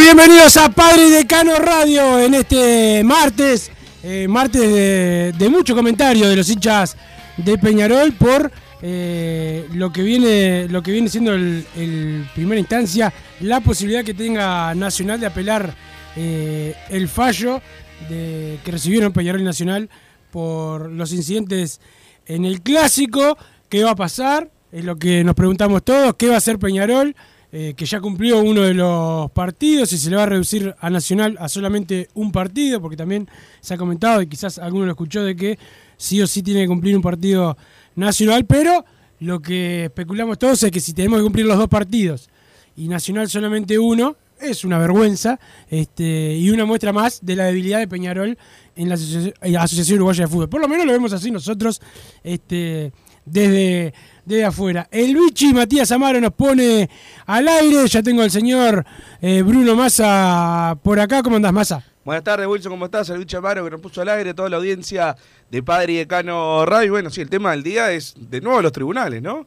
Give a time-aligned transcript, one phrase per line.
[0.00, 3.70] Bienvenidos a Padre Decano Radio en este martes,
[4.02, 6.96] eh, martes de, de mucho comentario de los hinchas
[7.36, 8.50] de Peñarol por
[8.82, 14.74] eh, lo que viene lo que viene siendo el, primera instancia, la posibilidad que tenga
[14.74, 15.74] Nacional de apelar
[16.16, 17.62] eh, el fallo
[18.08, 19.88] de, que recibieron Peñarol Nacional
[20.32, 21.80] por los incidentes
[22.26, 23.38] en el clásico.
[23.68, 24.50] ¿Qué va a pasar?
[24.72, 26.16] Es lo que nos preguntamos todos.
[26.16, 27.14] ¿Qué va a hacer Peñarol?
[27.56, 30.90] Eh, que ya cumplió uno de los partidos y se le va a reducir a
[30.90, 33.28] Nacional a solamente un partido, porque también
[33.60, 35.56] se ha comentado y quizás alguno lo escuchó de que
[35.96, 37.56] sí o sí tiene que cumplir un partido
[37.94, 38.84] nacional, pero
[39.20, 42.28] lo que especulamos todos es que si tenemos que cumplir los dos partidos
[42.74, 45.38] y Nacional solamente uno, es una vergüenza
[45.70, 48.36] este, y una muestra más de la debilidad de Peñarol
[48.74, 48.96] en la
[49.42, 50.48] la Asociación Uruguaya de Fútbol.
[50.48, 51.80] Por lo menos lo vemos así nosotros
[52.24, 52.92] este,
[53.24, 54.88] desde, desde afuera.
[54.90, 56.88] El Bichi Matías Amaro nos pone
[57.26, 57.86] al aire.
[57.88, 58.84] Ya tengo al señor
[59.20, 61.22] eh, Bruno Massa por acá.
[61.22, 61.84] ¿Cómo andás, Massa?
[62.04, 63.08] Buenas tardes, Wilson, ¿cómo estás?
[63.08, 65.16] El bicho Amaro que nos puso al aire, toda la audiencia
[65.50, 66.92] de Padre y Decano Radio.
[66.92, 69.46] Bueno, sí, el tema del día es de nuevo los tribunales, ¿no?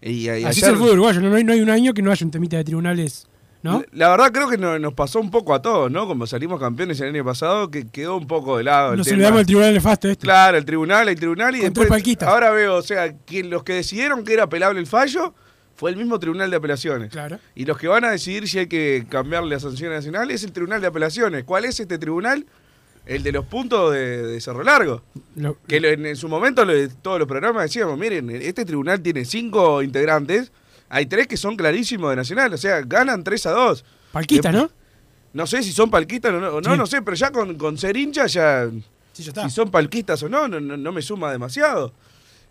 [0.00, 1.20] Y, y Así ayer- es el fútbol uruguayo.
[1.20, 3.26] No, No hay, no hay un año que no haya un temita de tribunales,
[3.62, 3.80] ¿no?
[3.92, 6.06] La, la verdad creo que no- nos pasó un poco a todos, ¿no?
[6.06, 9.46] Como salimos campeones el año pasado, que quedó un poco de lado Nos olvidamos del
[9.46, 10.24] tribunal nefasto este.
[10.24, 13.74] Claro, el tribunal, el tribunal y Con después ahora veo, o sea, que los que
[13.74, 15.34] decidieron que era apelable el fallo
[15.74, 17.10] fue el mismo tribunal de apelaciones.
[17.10, 17.38] Claro.
[17.54, 20.52] Y los que van a decidir si hay que cambiar la sanción nacional es el
[20.52, 21.44] tribunal de apelaciones.
[21.44, 22.46] ¿Cuál es este tribunal?
[23.04, 25.02] El de los puntos de, de Cerro Largo.
[25.66, 26.72] Que en, en su momento lo
[27.02, 30.52] todos los programas decíamos, miren, este tribunal tiene cinco integrantes,
[30.94, 33.84] hay tres que son clarísimos de Nacional, o sea, ganan 3 a 2.
[34.12, 34.70] Palquista, ¿no?
[35.32, 36.78] No sé si son palquistas o no, no, Sí.
[36.78, 38.68] no sé, pero ya con, con ser hincha ya
[39.14, 39.48] Sí, ya está.
[39.48, 41.94] si son palquistas o no, no, no, no me suma demasiado.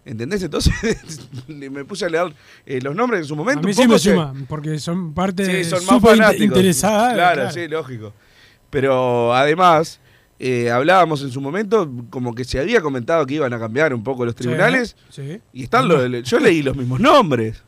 [0.03, 0.41] ¿Entendés?
[0.41, 0.74] Entonces
[1.47, 2.34] me puse a leer
[2.66, 3.62] eh, los nombres en su A momento.
[3.62, 6.44] mí un sí poco me se- suma, porque son parte Sí, de son más fanáticos.
[6.47, 7.13] interesada.
[7.13, 8.12] Claro, sí, lógico.
[8.72, 10.00] Pero además,
[10.40, 14.03] eh, hablábamos en su momento como que se había comentado que iban a cambiar un
[14.03, 14.96] poco los tribunales.
[15.09, 15.40] Sí.
[15.53, 17.62] Y están los, yo leí los mismos nombres.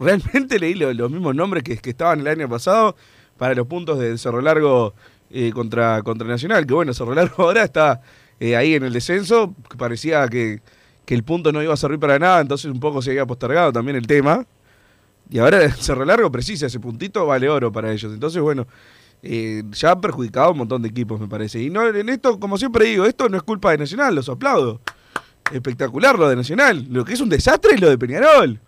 [0.00, 2.96] Realmente leí lo- los mismos nombres que, estaban el año pasado
[3.38, 4.94] para los puntos de Cerro Largo
[5.30, 6.66] eh, contra, contra Nacional.
[6.66, 8.00] Que bueno, Cerro Largo ahora está
[8.40, 9.54] eh, ahí en el descenso.
[9.78, 10.60] parecía que,
[11.04, 13.72] que el punto no iba a servir para nada, entonces un poco se había postergado
[13.72, 14.46] también el tema.
[15.28, 18.12] Y ahora Cerro Largo precisa ese puntito, vale oro para ellos.
[18.12, 18.66] Entonces, bueno,
[19.22, 21.62] eh, ya han perjudicado un montón de equipos, me parece.
[21.62, 24.80] Y no, en esto, como siempre digo, esto no es culpa de Nacional, los aplaudo.
[25.52, 26.86] Espectacular lo de Nacional.
[26.90, 28.60] Lo que es un desastre es lo de Peñarol.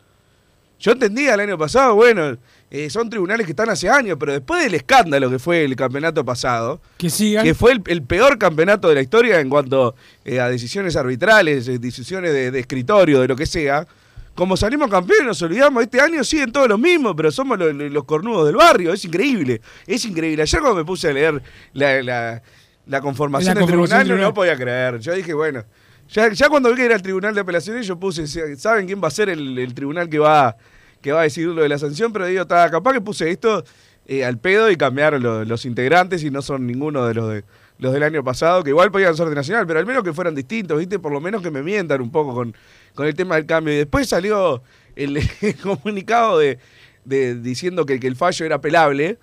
[0.82, 2.36] Yo entendía el año pasado, bueno,
[2.68, 6.24] eh, son tribunales que están hace años, pero después del escándalo que fue el campeonato
[6.24, 7.44] pasado, Que sigan.
[7.44, 9.94] que fue el, el peor campeonato de la historia en cuanto
[10.24, 13.86] eh, a decisiones arbitrales, eh, decisiones de, de escritorio, de lo que sea.
[14.34, 17.88] Como salimos campeones, nos olvidamos, este año siguen todos los mismos, pero somos lo- lo-
[17.88, 20.42] los cornudos del barrio, es increíble, es increíble.
[20.42, 21.40] Ayer cuando me puse a leer
[21.74, 22.42] la, la-
[22.86, 24.26] la conformación La del tribunal, tribunal.
[24.26, 24.98] no podía creer.
[24.98, 25.62] Yo dije, bueno,
[26.08, 28.26] ya, ya cuando vi que era el tribunal de apelaciones, yo puse,
[28.56, 30.56] ¿saben quién va a ser el, el tribunal que va,
[31.02, 32.12] que va a decidir lo de la sanción?
[32.12, 33.64] Pero digo, estaba capaz que puse esto
[34.06, 37.44] eh, al pedo y cambiaron lo- los integrantes y no son ninguno de los de,
[37.78, 40.34] los del año pasado, que igual podían ser de Nacional, pero al menos que fueran
[40.34, 40.98] distintos, ¿viste?
[40.98, 42.54] Por lo menos que me mientan un poco con,
[42.94, 43.74] con el tema del cambio.
[43.74, 44.62] Y después salió
[44.96, 45.20] el,
[45.62, 46.58] comunicado de,
[47.04, 49.18] de- diciendo que, que el fallo era apelable,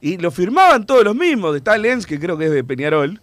[0.00, 1.56] y lo firmaban todos los mismos.
[1.56, 3.20] Está Lenz, que creo que es de Peñarol.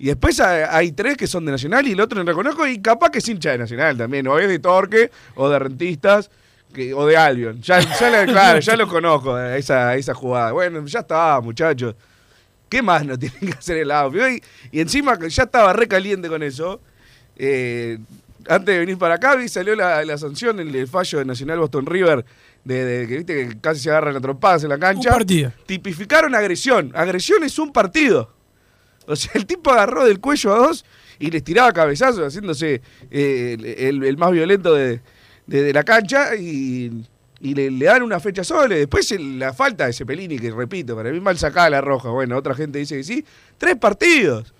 [0.00, 2.66] Y después hay, hay tres que son de Nacional y el otro no reconozco.
[2.66, 4.26] Y capaz que es hincha de Nacional también.
[4.26, 6.30] O es de Torque, o de Rentistas,
[6.74, 7.62] que- o de Albion.
[7.62, 10.52] Ya, ya, la- claro, ya lo conozco, eh, esa, esa jugada.
[10.52, 11.94] Bueno, ya está, muchachos.
[12.68, 14.42] ¿Qué más no tienen que hacer el outfit?
[14.72, 16.80] Y, y encima que ya estaba re caliente con eso.
[17.36, 17.98] eh,
[18.46, 21.58] antes de venir para acá, vi salió la, la sanción, el, el fallo de Nacional
[21.60, 22.24] Boston River,
[22.64, 25.08] de, de que viste que casi se agarran a trompadas en la cancha.
[25.10, 25.52] Un partido.
[25.64, 26.92] Tipificaron agresión.
[26.94, 28.30] Agresión es un partido.
[29.06, 30.84] O sea, el tipo agarró del cuello a dos
[31.18, 35.00] y les tiraba cabezazos, haciéndose eh, el, el- el más violento de,
[35.46, 36.90] de- de la cancha y,
[37.40, 38.74] le, dan una fecha sola.
[38.74, 42.08] Después la falta de Cepelini, que repito, para mí mal sacada la roja.
[42.10, 43.24] Bueno, otra gente dice que sí.
[43.58, 44.54] Tres partidos.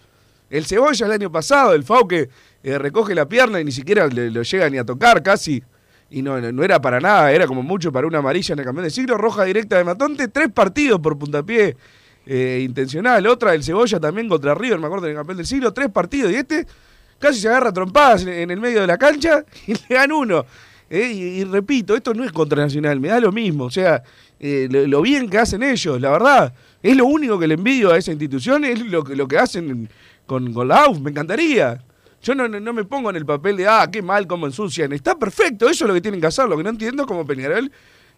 [0.50, 2.28] El Cebolla el año pasado, el Fau que
[2.62, 5.62] eh, recoge la pierna y ni siquiera lo llega ni a tocar casi.
[6.10, 8.84] Y no, no, era para nada, era como mucho para una amarilla en el campeón
[8.84, 9.16] de siglo.
[9.16, 11.76] Roja directa de Matonte, tres partidos por puntapié
[12.26, 13.26] eh, intencional.
[13.26, 15.72] Otra del Cebolla también contra River, me acuerdo, en el campeón del siglo.
[15.72, 16.30] Tres partidos.
[16.30, 16.66] Y este
[17.18, 20.44] casi se agarra trompadas en el medio de la cancha y le dan uno.
[20.96, 23.64] Eh, y, repito, esto no es contra Nacional, me da lo mismo.
[23.64, 24.04] O sea,
[24.38, 26.54] eh, lo, bien que hacen ellos, la verdad.
[26.80, 29.88] Es lo único que le envidio a esa institución, es lo, lo que hacen
[30.24, 31.00] con, con la AUF.
[31.00, 31.82] Me encantaría.
[32.22, 34.92] Yo no, no, me pongo en el papel de, ah, qué mal cómo ensucian.
[34.92, 36.48] Está perfecto, eso es lo que tienen que hacer.
[36.48, 37.72] Lo que no entiendo es como Peñarol,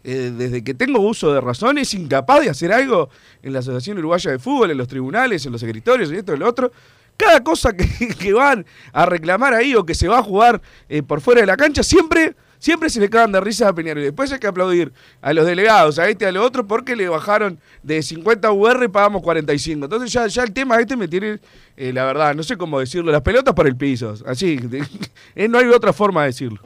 [0.04, 3.08] eh, desde que tengo uso de razón, es incapaz de hacer algo
[3.42, 6.38] en la Asociación Uruguaya de Fútbol, en los tribunales, en los escritorios, y esto y
[6.38, 6.70] lo otro.
[7.16, 7.86] Cada cosa que,
[8.20, 10.60] que van a reclamar ahí o que se va a jugar
[11.06, 14.02] por fuera de la cancha, siempre, siempre se le cagan de risa a Peñarol.
[14.02, 16.96] Y después hay que aplaudir a los delegados, a este y a lo otro, porque
[16.96, 19.84] le bajaron de 50 UR y pagamos 45.
[19.84, 21.38] Entonces ya, ya el tema este me tiene,
[21.76, 24.14] eh, la verdad, no sé cómo decirlo, las pelotas por el piso.
[24.26, 24.58] Así,
[25.34, 26.60] eh, no hay otra forma de decirlo.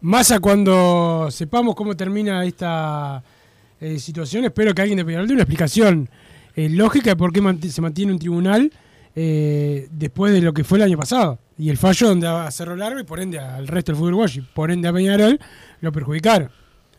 [0.00, 3.22] Más a cuando sepamos cómo termina esta
[3.80, 6.08] eh, situación, espero que alguien de Peñarol dé una explicación
[6.56, 8.70] lógica de por qué se mantiene un tribunal
[9.16, 11.40] después de lo que fue el año pasado.
[11.58, 14.42] Y el fallo donde a Cerro Largo y por ende al resto del fútbol uruguayo,
[14.42, 15.38] y por ende a Peñarol,
[15.80, 16.50] lo perjudicaron.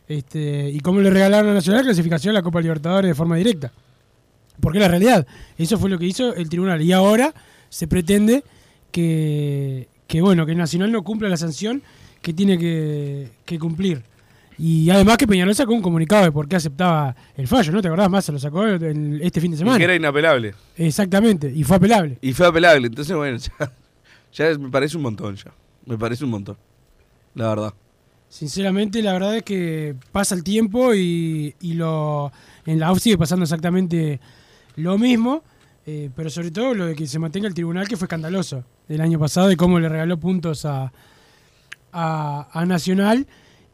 [0.07, 3.71] Este, y cómo le regalaron a Nacional clasificación a la Copa Libertadores de forma directa.
[4.61, 5.27] Porque es la realidad.
[5.57, 6.81] Eso fue lo que hizo el tribunal.
[6.81, 7.33] Y ahora
[7.69, 8.43] se pretende
[8.91, 11.81] que, que bueno, que Nacional no cumpla la sanción
[12.21, 14.03] que tiene que, que cumplir.
[14.57, 17.81] Y además que Peñarol sacó un comunicado de por qué aceptaba el fallo, ¿no?
[17.81, 18.23] ¿Te acordás más?
[18.23, 19.77] Se lo sacó el- este fin de Y semana.
[19.77, 20.55] que era inapelable.
[20.77, 22.17] Exactamente, y fue apelable.
[22.21, 22.87] Y fue apelable.
[22.87, 23.71] Entonces, bueno, ya,
[24.35, 25.51] ya es- me parece un montón ya.
[25.87, 26.57] Me parece un montón.
[27.33, 27.73] La verdad.
[28.29, 32.31] Sinceramente, la verdad es que pasa el tiempo y, y lo
[32.65, 34.19] en la AUF sigue pasando exactamente
[34.75, 35.43] lo mismo,
[35.85, 38.99] eh, pero sobre todo lo de que se mantenga el tribunal, que fue escandaloso el
[39.01, 40.91] año pasado, de cómo le regaló puntos a,
[41.93, 43.27] a, a Nacional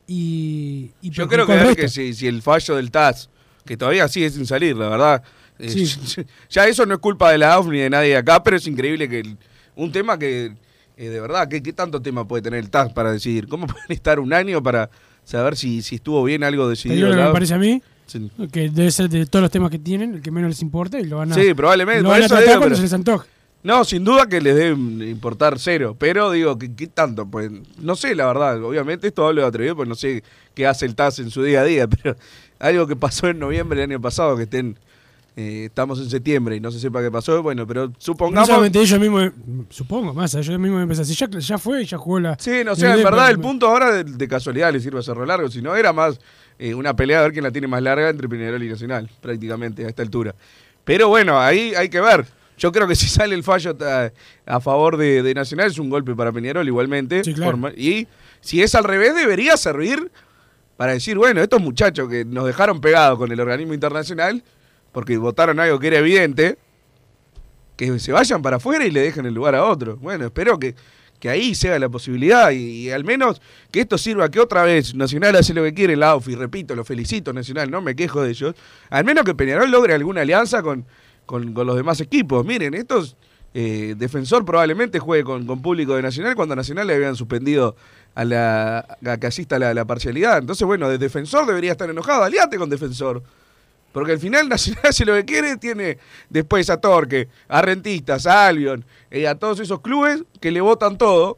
[0.07, 3.30] y, y Yo perjudicó creo que, si, si el fallo del TAS,
[3.66, 5.24] que todavía sigue sin salir, la verdad.
[5.60, 5.86] eh,
[6.50, 8.68] ya eso no es culpa de la AUF ni de nadie de acá, pero es
[8.68, 9.38] increíble que el-
[9.75, 10.53] un tema que,
[10.97, 13.47] eh, de verdad, ¿qué, ¿qué tanto tema puede tener el TAS para decidir?
[13.47, 14.89] ¿Cómo pueden estar un año para
[15.23, 17.09] saber si, si estuvo bien algo decidido?
[17.09, 18.30] lo que me parece a mí, Sí.
[18.51, 21.06] que debe ser de todos los temas que tienen, el que menos les importa y
[21.06, 23.28] lo van a, Sí, probablemente, lo van a tratar digo, cuando pero- se les antoje.
[23.63, 24.71] No, sin duda que les debe
[25.07, 27.28] importar cero, pero digo, ¿qué, qué tanto?
[27.28, 30.23] Pues no sé, la verdad, obviamente esto hablo de atrevido, pues no sé
[30.56, 32.18] qué hace el TAS en su día a día, pero
[32.59, 34.78] algo que pasó en noviembre del año pasado, que estén,
[35.35, 38.47] eh, estamos en septiembre y no se sepa qué pasó, bueno, pero No supongamos...
[38.47, 39.31] solamente ellos mismos,
[39.69, 42.38] supongo, más, ellos mismos empezaron así, ya, ya fue, ya jugó la...
[42.40, 45.26] Sí, no, sea, en verdad el punto ahora de, de casualidad le sirve a Cerro
[45.26, 46.19] Largo, si no era más
[46.59, 49.85] eh, una pelea a ver quién la tiene más larga entre Peñarol y Nacional, prácticamente
[49.85, 50.35] a esta altura.
[50.83, 52.26] Pero bueno, ahí hay que ver.
[52.57, 54.11] Yo creo que si sale el fallo a,
[54.45, 57.23] a favor de, de Nacional es un golpe para Peñarol igualmente.
[57.23, 57.57] Sí, claro.
[57.76, 58.07] Y
[58.40, 60.11] si es al revés, debería servir
[60.78, 64.44] para decir, bueno, estos muchachos que nos dejaron pegados con el organismo internacional,
[64.92, 66.57] porque votaron algo que era evidente,
[67.78, 69.98] que se vayan para afuera y le dejen el lugar a otro.
[69.98, 70.76] Bueno, espero que,
[71.19, 75.36] que ahí sea la posibilidad y, al menos que esto sirva que otra vez Nacional
[75.36, 78.31] hace lo que quiere la AUF y repito, lo felicito Nacional, no me quejo de
[78.31, 78.56] ellos,
[78.90, 80.86] al menos que Peñarol logre alguna alianza con,
[81.26, 82.45] con, con los demás equipos.
[82.45, 83.16] Miren, estos
[83.54, 87.76] eh, Defensor probablemente juegue con, con público de Nacional cuando Nacional le habían suspendido
[88.16, 90.38] a la a la parcialidad.
[90.38, 93.24] Entonces, bueno, de Defensor debería estar enojado, aliate con Defensor.
[93.92, 95.98] Porque al final Nacional hace lo que quiere, tiene
[96.30, 100.98] después a Torque, a Rentistas, a Albion, eh, a todos esos clubes que le votan
[100.98, 101.38] todo.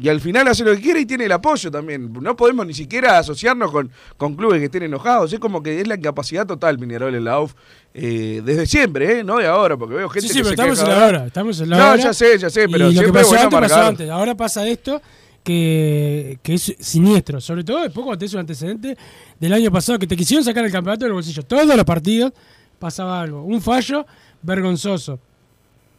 [0.00, 2.12] Y al final hace lo que quiere y tiene el apoyo también.
[2.12, 5.32] No podemos ni siquiera asociarnos con, con clubes que estén enojados.
[5.32, 7.54] Es como que es la incapacidad total Peñarol en la AUF.
[7.92, 9.24] eh, desde siempre, ¿eh?
[9.24, 11.04] No de ahora, porque veo gente Sí, sí, que pero se estamos queja en la
[11.04, 11.18] ahora.
[11.18, 11.26] hora.
[11.26, 11.96] Estamos en la No, hora.
[12.02, 14.10] ya sé, ya sé, pero y lo que siempre pasó antes pasó antes.
[14.10, 15.02] Ahora pasa esto
[15.42, 17.40] que, que es siniestro.
[17.40, 18.96] Sobre todo después cuando tenés un antecedente
[19.38, 21.42] del año pasado que te quisieron sacar el campeonato del bolsillo.
[21.42, 22.32] Todos los partidos
[22.78, 23.42] pasaba algo.
[23.44, 24.06] Un fallo
[24.42, 25.18] vergonzoso.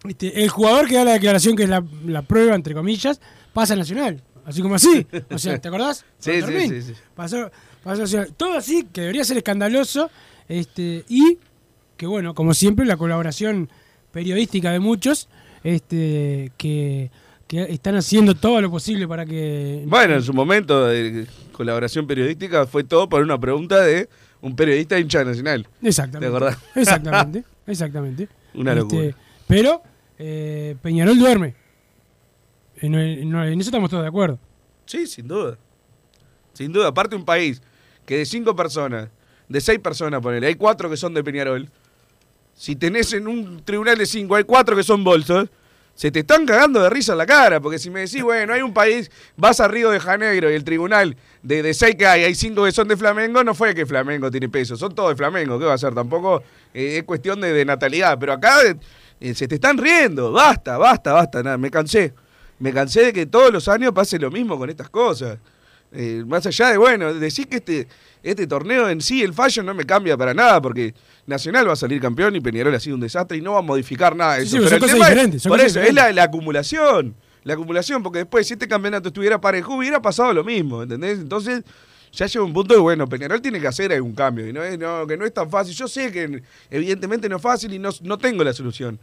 [0.07, 3.21] Este, el jugador que da la declaración, que es la, la prueba, entre comillas,
[3.53, 4.21] pasa Nacional.
[4.45, 5.05] Así como así.
[5.29, 6.05] O sea, ¿te acordás?
[6.19, 6.93] Sí, sí, sí, sí.
[7.15, 7.51] Pasó,
[7.83, 8.33] pasó Nacional.
[8.35, 10.09] Todo así, que debería ser escandaloso.
[10.47, 11.37] Este, y
[11.97, 13.69] que bueno, como siempre, la colaboración
[14.11, 15.29] periodística de muchos,
[15.63, 17.11] este, que,
[17.51, 19.83] que están haciendo todo lo posible para que...
[19.85, 24.07] Bueno, en su momento de colaboración periodística fue todo por una pregunta de
[24.39, 25.67] un periodista hincha nacional.
[25.81, 26.27] Exactamente.
[26.27, 26.57] ¿De verdad?
[26.75, 28.29] Exactamente, exactamente.
[28.53, 29.03] Una locura.
[29.03, 29.15] Este,
[29.47, 29.81] pero
[30.17, 31.53] eh, Peñarol duerme.
[32.77, 34.39] En, en- en eso estamos todos de acuerdo.
[34.85, 35.57] Sí, sin duda.
[36.53, 36.87] Sin duda.
[36.87, 37.61] Aparte un país
[38.05, 39.09] que de cinco personas,
[39.49, 41.69] de seis personas, ponele, hay cuatro que son de Peñarol.
[42.53, 45.49] Si tenés en un tribunal de cinco, hay cuatro que son bolsos,
[46.01, 47.61] se te están cagando de risa en la cara.
[47.61, 50.63] Porque si me decís, bueno, hay un país, vas a Río de Janeiro y el
[50.63, 53.85] tribunal de, de seis que hay, hay cinco que son de Flamengo, no fue que
[53.85, 55.59] Flamengo tiene peso, son todos de Flamengo.
[55.59, 55.93] ¿Qué va a ser?
[55.93, 56.41] Tampoco
[56.73, 58.17] eh, es cuestión de, de natalidad.
[58.19, 58.61] Pero acá
[59.19, 60.31] eh, se te están riendo.
[60.31, 61.43] Basta, basta, basta.
[61.43, 62.15] Nada, me cansé.
[62.57, 65.37] Me cansé de que todos los años pase lo mismo con estas cosas.
[65.93, 67.87] Eh, más allá de, bueno, decir que este,
[68.23, 70.93] este torneo en sí, el fallo no me cambia para nada, porque
[71.27, 73.61] Nacional va a salir campeón y Peñarol ha sido un desastre y no va a
[73.63, 74.57] modificar nada de Sí, eso.
[74.57, 77.15] sí, Pero son el cosas tema es- diferentes, son por cosas eso, es la, acumulación.
[77.43, 81.19] La acumulación, porque después, si este campeonato estuviera parejo, hubiera pasado lo mismo, ¿entendés?
[81.19, 81.63] Entonces,
[82.13, 84.77] ya llega un punto de, bueno, Peñarol tiene que hacer algún cambio, y no es,
[84.77, 85.73] no, que no es tan fácil.
[85.73, 88.99] Yo sé que evidentemente no es fácil y no, no tengo la solución.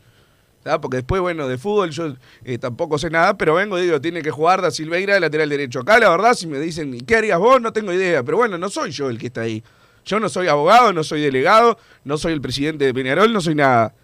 [0.81, 4.31] Porque después, bueno, de fútbol yo eh, tampoco sé nada, pero vengo, digo, tiene que
[4.31, 5.81] jugar Da Silveira de lateral derecho.
[5.81, 7.61] Acá, la verdad, si me dicen, ¿y qué harías vos?
[7.61, 8.23] No tengo idea.
[8.23, 9.62] Pero bueno, no soy yo el que está ahí.
[10.05, 13.55] Yo no soy abogado, no soy delegado, no soy el presidente de Peñarol, no soy
[13.55, 13.95] nada.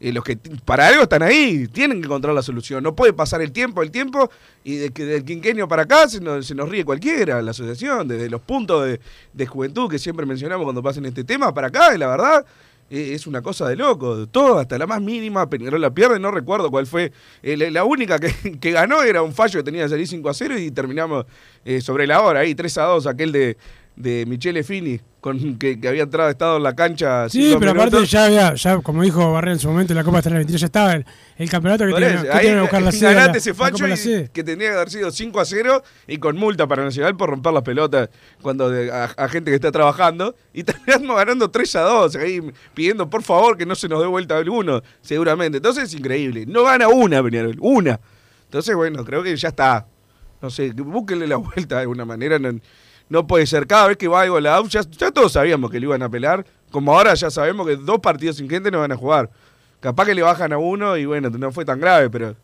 [0.00, 2.82] Los que para algo están ahí, tienen que encontrar la solución.
[2.82, 4.30] No puede pasar el tiempo, el tiempo,
[4.64, 8.08] y de que del quinquenio para acá se nos, se nos ríe cualquiera, la asociación,
[8.08, 8.98] desde los puntos
[9.34, 12.46] de, juventud que siempre mencionamos cuando pasen este tema, para acá, y la verdad,
[12.90, 14.26] es una cosa de loco.
[14.26, 17.12] Todo, hasta la más mínima, Peñarol la pierde, no recuerdo cuál fue.
[17.42, 20.28] eh, la, la única que, que ganó era un fallo que tenía que salir 5
[20.28, 21.24] a 0 y terminamos
[21.64, 23.56] eh, sobre la hora, ahí 3 a 2, aquel de,
[24.00, 27.28] de Michele Fini, con, que, que había entrado estado en la cancha.
[27.28, 30.32] Sí, pero aparte ya había, ya como dijo Barrera en su momento, la Copa el
[30.32, 31.04] 23 ya estaba el,
[31.36, 33.14] el campeonato que eso, que buscar la sede.
[33.14, 33.84] ganaste ese facho
[34.32, 37.52] que tenía que haber sido 5 a 0 y con multa para Nacional por romper
[37.52, 38.08] las pelotas
[38.40, 42.40] cuando de- a, a gente que está trabajando y terminamos ganando 3 a 2 ahí
[42.74, 46.64] pidiendo por favor que no se nos dé vuelta alguno seguramente entonces es increíble no
[46.64, 48.00] gana una Peñarol una
[48.44, 49.86] entonces bueno creo que ya está
[50.40, 52.58] no sé que búsquenle la vuelta de alguna manera no,
[53.10, 55.78] no puede ser cada vez que va algo a la ya, ya todos sabíamos que
[55.78, 58.92] le iban a pelar como ahora ya sabemos que dos partidos sin gente no van
[58.92, 59.28] a jugar
[59.80, 62.34] capaz que le bajan a uno y bueno no fue tan grave pero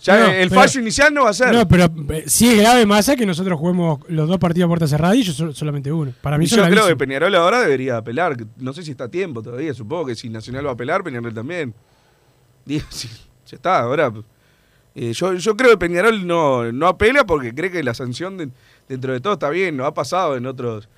[0.00, 1.52] ya No, el pero- fallo inicial no va a ser.
[1.52, 4.86] No, pero eh, sí es grave más que nosotros juguemos los dos partidos a puerta
[4.86, 6.12] cerrada y yo sol- solamente uno.
[6.22, 6.94] Para mí yo creo que.
[6.94, 8.36] Peñarol ahora debería apelar.
[8.58, 9.74] No sé si está a tiempo todavía.
[9.74, 11.74] Supongo que si Nacional va a apelar, Peñarol también.
[12.64, 13.08] Digo, sí,
[13.44, 13.80] ya está.
[13.80, 14.12] Ahora,
[14.94, 18.50] eh, yo, yo creo que Peñarol no, no apela porque cree que la sanción de-
[18.88, 19.76] dentro de todo está bien.
[19.76, 20.88] No ha pasado en otros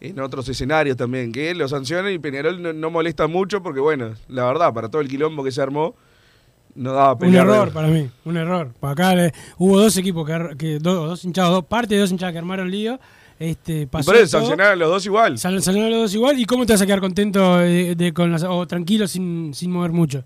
[0.00, 1.32] en otros escenarios también.
[1.32, 5.00] Que lo sancionen y Peñarol no, no molesta mucho porque, bueno, la verdad, para todo
[5.02, 5.94] el quilombo que se armó,
[6.76, 7.42] no daba Un pelea.
[7.42, 8.72] error para mí, un error.
[8.78, 12.10] Para acá le- hubo dos equipos que, que dos, dos hinchados, dos partes de dos
[12.12, 13.00] hinchadas que armaron lío.
[13.40, 15.38] Este, Y pasó por eso sancionaron a los dos igual.
[15.38, 16.38] Salieron los dos igual.
[16.38, 19.70] ¿Y cómo te vas a quedar contento de, de- con las- o tranquilo sin, sin
[19.72, 20.22] mover mucho?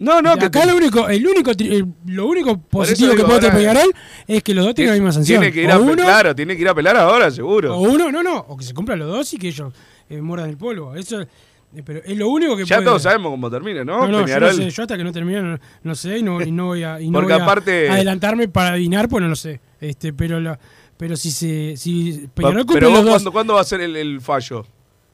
[0.00, 3.38] No, no, que Acá lo único, el único, el- lo único positivo eso que digo,
[3.38, 3.92] puede Peñarol
[4.26, 5.40] es que los dos tienen la misma sanción.
[5.40, 7.76] Tiene que ir a uno, claro, tiene que ir a apelar ahora, seguro.
[7.76, 9.72] o uno, no, no, o que se cumplan los dos y que ellos
[10.08, 10.94] eh, muerdan el polvo.
[10.94, 12.86] Eso, eh, pero es lo único que Ya puede.
[12.86, 13.98] todos sabemos cómo termina, ¿no?
[14.00, 14.48] No, no, yo, Peñarol.
[14.56, 16.82] no sé, yo hasta que no termine no, no sé y no, y no voy
[16.82, 19.60] a, y no Porque voy a aparte- adelantarme para adivinar, pues no lo sé.
[19.80, 20.58] Este, pero la,
[20.96, 23.82] pero si se si Peñarol cumple Pero los vos, dos, ¿cuándo, cuándo va a ser
[23.82, 24.64] el, el fallo?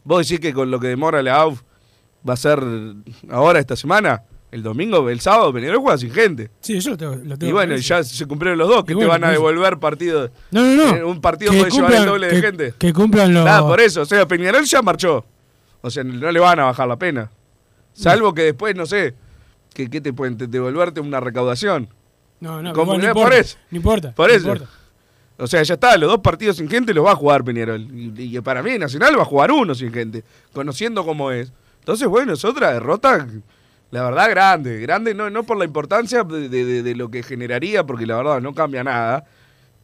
[0.05, 1.63] ¿Vos decís que con lo que demora la AUF
[2.29, 2.63] va a ser
[3.29, 4.23] ahora esta semana?
[4.57, 5.11] ¿El domingo?
[5.11, 5.53] ¿El sábado?
[5.53, 6.51] Peñarol juega sin gente.
[6.61, 9.05] sí, yo lo tengo, lo tengo Y bueno, ya se cumplieron los dos, que te
[9.05, 9.43] van a por eso.
[9.49, 10.31] devolver partidos.
[10.51, 11.09] No, no, no.
[11.09, 12.75] Un partido Que puede llevar el cumplan- doble de gente.
[12.79, 14.01] Que cumplan los Nada, por eso.
[14.01, 15.25] O sea, Peñarol ya marchó.
[15.83, 17.31] O sea, no le van a bajar la pena.
[17.93, 19.15] Salvo que después, no sé,
[19.75, 21.89] que, que te pueden te- devolverte una recaudación.
[22.41, 23.59] No, no, Como- no eh, por importa, eso.
[23.71, 24.13] no importa.
[24.15, 24.49] Por no eso.
[24.53, 24.71] importa.
[25.39, 27.81] O sea, ya está, los dos partidos sin gente los va a jugar Peñarol.
[27.93, 31.53] Y, y para mí, Nacional va a jugar uno sin gente, conociendo cómo es.
[31.81, 33.27] Entonces, bueno, es otra derrota,
[33.91, 34.81] la verdad, grande.
[34.81, 38.83] Grande no, no por la importancia de, lo que generaría, porque la verdad no cambia
[38.83, 39.25] nada,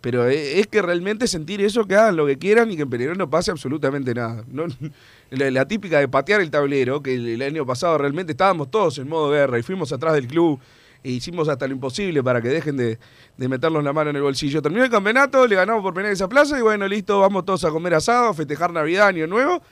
[0.01, 2.91] Pero e- es que realmente sentir eso, que hagan lo que quieran y que en
[2.91, 4.45] Peñarol no pase absolutamente nada.
[5.31, 9.31] La, típica de patear el tablero, que el, año pasado realmente estábamos todos en modo
[9.31, 10.61] guerra y fuimos atrás del club
[11.03, 12.99] e hicimos hasta lo imposible para que dejen de,
[13.39, 14.61] de meternos la mano en el bolsillo.
[14.61, 17.71] Terminó el campeonato, le ganamos por penales a Plaza y bueno, listo, vamos todos a
[17.71, 19.63] comer asado, festejar Navidad, Año Nuevo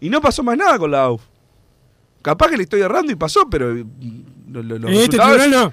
[0.00, 1.22] y no pasó más nada con la AUF.
[2.22, 3.72] Capaz que le estoy errando y pasó, pero...
[3.74, 5.72] lo- lo- los en este tribunal no.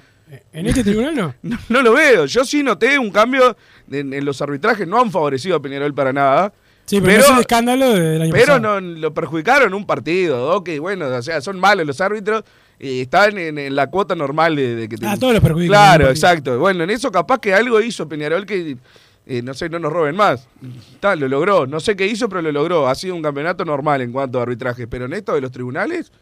[0.52, 1.34] En este tribunal no.
[1.42, 2.26] no, no lo veo.
[2.26, 3.56] Yo sí noté un cambio
[3.90, 4.86] en, en los arbitrajes.
[4.86, 6.52] No han favorecido a Peñarol para nada.
[6.84, 8.80] Sí, pero, no es el escándalo del año pero pasado.
[8.80, 10.54] no lo perjudicaron un partido.
[10.56, 12.44] Ok, bueno, o sea, son malos los árbitros.
[12.80, 15.68] Y están en, en la cuota normal de, de que Ah, todos los perjudican.
[15.70, 16.58] Claro, exacto.
[16.58, 18.76] Bueno, en eso capaz que algo hizo Peñarol que,
[19.26, 20.46] eh, no sé, no nos roben más.
[20.92, 21.66] Está, lo logró.
[21.66, 22.86] No sé qué hizo, pero lo logró.
[22.88, 24.86] Ha sido un campeonato normal en cuanto a arbitraje.
[24.86, 26.12] Pero en esto de los tribunales,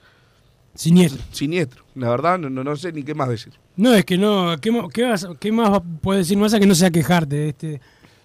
[0.77, 1.23] Siniestro.
[1.33, 1.85] siniestro.
[1.95, 3.53] La verdad, no, no, no sé ni qué más decir.
[3.77, 4.57] No, es que no.
[4.61, 7.81] ¿Qué, qué vas- qué más puede decir Massa que no sea quejarte de este?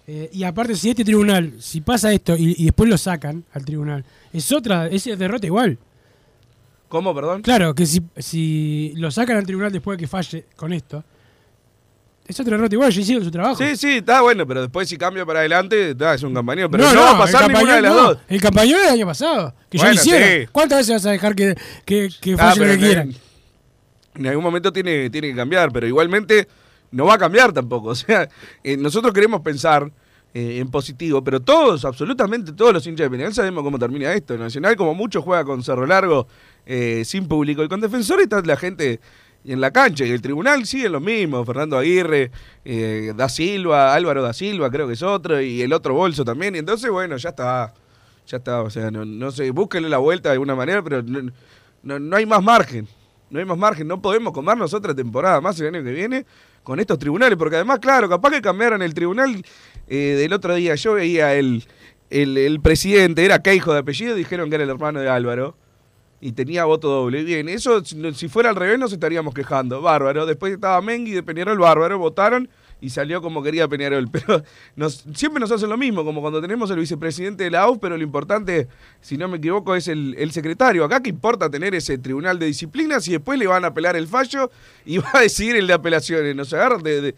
[0.06, 3.64] Eh, y aparte, si este tribunal, si pasa esto y, y después lo sacan al
[3.64, 5.78] tribunal, es otra, es derrota igual.
[6.88, 7.40] ¿Cómo, perdón?
[7.42, 11.02] Claro, que si, si lo sacan al tribunal después de que falle con esto,
[12.26, 13.56] es otra derrota igual, ya hicieron su trabajo.
[13.56, 16.70] Sí, sí, está bueno, pero después si cambia para adelante, es un campañón.
[16.70, 18.02] Pero no, no, va a pasar ninguna de las no.
[18.02, 18.18] dos.
[18.28, 20.28] El campañón del año pasado, que Bueno, hicieron.
[20.46, 20.48] sí.
[20.52, 23.14] ¿Cuántas veces vas a dejar que, que, que Ah, falle lo que quieran?
[24.14, 26.46] En algún momento tiene, tiene que cambiar, pero igualmente
[26.90, 27.88] no va a cambiar tampoco.
[27.92, 28.28] O sea,
[28.62, 29.90] eh, nosotros queremos pensar
[30.34, 34.36] eh, en positivo, pero todos, absolutamente todos los hinchas de Peñarol sabemos cómo termina esto.
[34.38, 36.26] Nacional, como mucho, juega con Cerro Largo
[36.66, 37.62] eh, sin público.
[37.64, 39.00] Y con Defensor está la gente
[39.44, 40.04] en la cancha.
[40.04, 41.44] Y el tribunal sigue lo mismo.
[41.44, 42.30] Fernando Aguirre,
[42.64, 46.54] eh, Da Silva, Álvaro Da Silva, creo que es otro, y el otro bolso también.
[46.54, 47.74] Y entonces, bueno, ya está.
[48.26, 48.62] Ya está.
[48.62, 51.30] O sea, no, no sé, búsquenle la vuelta de alguna manera, pero no,
[51.82, 52.86] no, no hay más margen.
[53.30, 53.88] No hay más margen.
[53.88, 56.26] No podemos comernos otra temporada más el año que viene
[56.62, 57.36] con estos tribunales.
[57.38, 59.42] Porque además, claro, capaz que cambiaron el tribunal
[59.88, 60.74] eh, del otro día.
[60.74, 61.64] Yo veía el,
[62.10, 65.56] el, el presidente, era Keijo de apellido, dijeron que era el hermano de Álvaro.
[66.24, 67.24] Y tenía voto doble.
[67.24, 69.82] Bien, eso si fuera al revés nos estaríamos quejando.
[69.82, 70.24] Bárbaro.
[70.24, 71.98] Después estaba Mengui de Peñarol, bárbaro.
[71.98, 72.48] Votaron
[72.80, 74.08] y salió como quería Peñarol.
[74.12, 74.44] Pero
[75.14, 78.04] siempre nos hacen lo mismo, como cuando tenemos el vicepresidente de la AUF, pero lo
[78.04, 78.68] importante,
[79.00, 80.84] si no me equivoco, es el, el secretario.
[80.84, 84.06] Acá que importa tener ese tribunal de disciplina si después le van a apelar el
[84.06, 84.48] fallo
[84.84, 86.36] y va a decidir el de apelaciones.
[86.36, 87.14] Nos agarran de-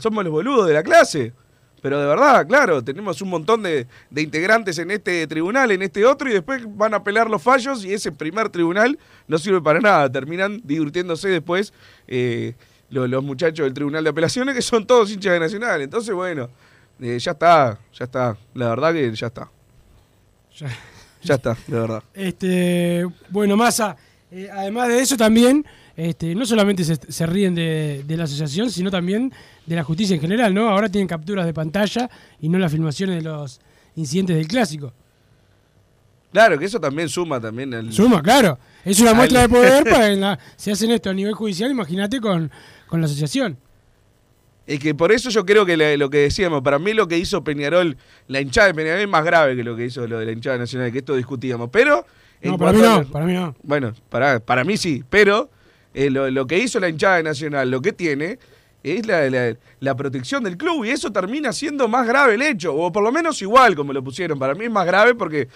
[0.00, 1.32] somos los boludos de la clase.
[1.80, 6.04] Pero de verdad, claro, tenemos un montón de, de integrantes en este tribunal, en este
[6.04, 9.80] otro, y después van a apelar los fallos y ese primer tribunal no sirve para
[9.80, 10.10] nada.
[10.10, 11.72] Terminan divirtiéndose después
[12.06, 12.54] eh,
[12.90, 15.80] lo- los, muchachos del tribunal de apelaciones, que son todos hinchas de Nacional.
[15.82, 16.48] Entonces, bueno,
[17.00, 18.36] eh, ya está, ya está.
[18.54, 19.50] La verdad que ya está.
[20.58, 20.68] Ya.
[21.22, 22.02] Ya está, de verdad.
[22.14, 23.96] Este, bueno, Massa,
[24.30, 25.66] eh, además de eso también,
[25.98, 29.32] este, no solamente se, se ríen de, de la asociación, sino también
[29.66, 30.68] de la justicia en general, ¿no?
[30.68, 32.08] Ahora tienen capturas de pantalla
[32.40, 33.60] y no las filmaciones de los
[33.96, 34.92] incidentes del clásico.
[36.32, 37.92] Claro, que eso también suma también al...
[37.92, 38.58] Suma, claro.
[38.84, 41.68] Es una Al- muestra de poder para en la, si hacen esto a nivel judicial,
[41.70, 42.48] imagínate con,
[42.86, 43.58] con la asociación.
[44.68, 47.42] Es que por eso yo creo que lo que decíamos, para mí lo que hizo
[47.42, 47.96] Peñarol,
[48.28, 50.58] la hinchada de Peñarol es más grave que lo que hizo lo de la hinchada
[50.58, 51.70] nacional, que esto discutíamos.
[51.72, 52.06] Pero.
[52.42, 53.56] No, para mí a no, para mí no.
[53.64, 55.50] Bueno, para, para mí sí, pero
[55.94, 58.38] eh, lo, lo que hizo la hinchada de nacional, lo que tiene,
[58.82, 59.28] es la,
[59.80, 63.10] la- protección del club y eso termina siendo más grave el hecho, o por lo
[63.10, 64.38] menos igual como lo pusieron.
[64.38, 65.48] Para mí es más grave porque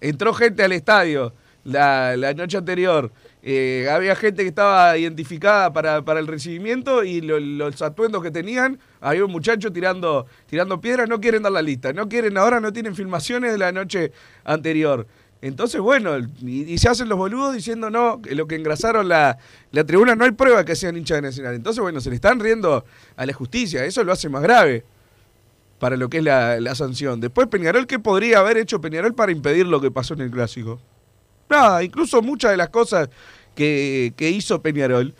[0.00, 1.32] entró gente al estadio
[1.64, 3.12] la, la noche anterior.
[3.44, 8.30] eh, había gente que estaba identificada para, para el recibimiento y lo- los atuendos que
[8.30, 12.58] tenían, había un muchacho tirando, tirando piedras, no quieren dar la lista, no quieren, ahora
[12.60, 14.12] no tienen filmaciones de la noche
[14.44, 15.06] anterior.
[15.42, 19.38] Entonces, bueno, y, se hacen los boludos diciendo no, lo que engrasaron la,
[19.72, 21.54] la tribuna no hay prueba que sean hinchas de Nacional.
[21.56, 22.84] Entonces, bueno, se le están riendo
[23.16, 24.84] a la justicia, eso lo hace más grave
[25.80, 27.20] para lo que es la, la sanción.
[27.20, 30.80] Después Peñarol, ¿qué podría haber hecho Peñarol para impedir lo que pasó en el clásico?
[31.50, 33.08] Nada, incluso muchas de las cosas
[33.56, 35.12] que, que hizo Peñarol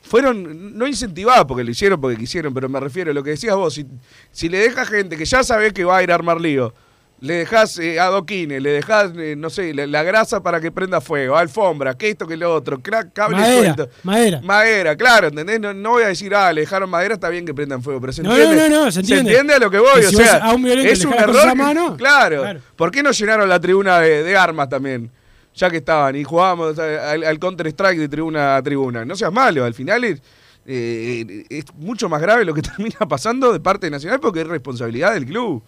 [0.00, 3.56] fueron no incentivadas porque lo hicieron porque quisieron, pero me refiero a lo que decías
[3.56, 3.84] vos, si,
[4.30, 6.72] si le dejas gente que ya sabés que va a ir a armar lío,
[7.20, 11.00] le dejás eh, adoquines, le dejás, eh, no sé, la, la grasa para que prenda
[11.02, 13.88] fuego, alfombra, que esto, que lo otro, crack, cable Madera, suelto.
[14.04, 14.40] madera.
[14.42, 15.60] Madera, claro, ¿entendés?
[15.60, 18.12] No, no voy a decir, ah, le dejaron madera, está bien que prendan fuego, pero
[18.12, 18.68] se No, entiende.
[18.70, 19.52] no, no, no, se entiende.
[19.54, 21.34] a lo que voy, Que o si sea, a un es un error.
[21.34, 22.40] la que- mano, claro.
[22.42, 22.60] claro.
[22.76, 25.10] ¿Por qué no llenaron la tribuna de, de armas también?
[25.54, 29.04] Ya que estaban y jugábamos al, al Counter-Strike de tribuna a tribuna.
[29.04, 30.22] No seas malo, al final es,
[30.64, 34.46] eh, es mucho más grave lo que termina pasando de parte de Nacional porque es
[34.46, 35.62] responsabilidad del club.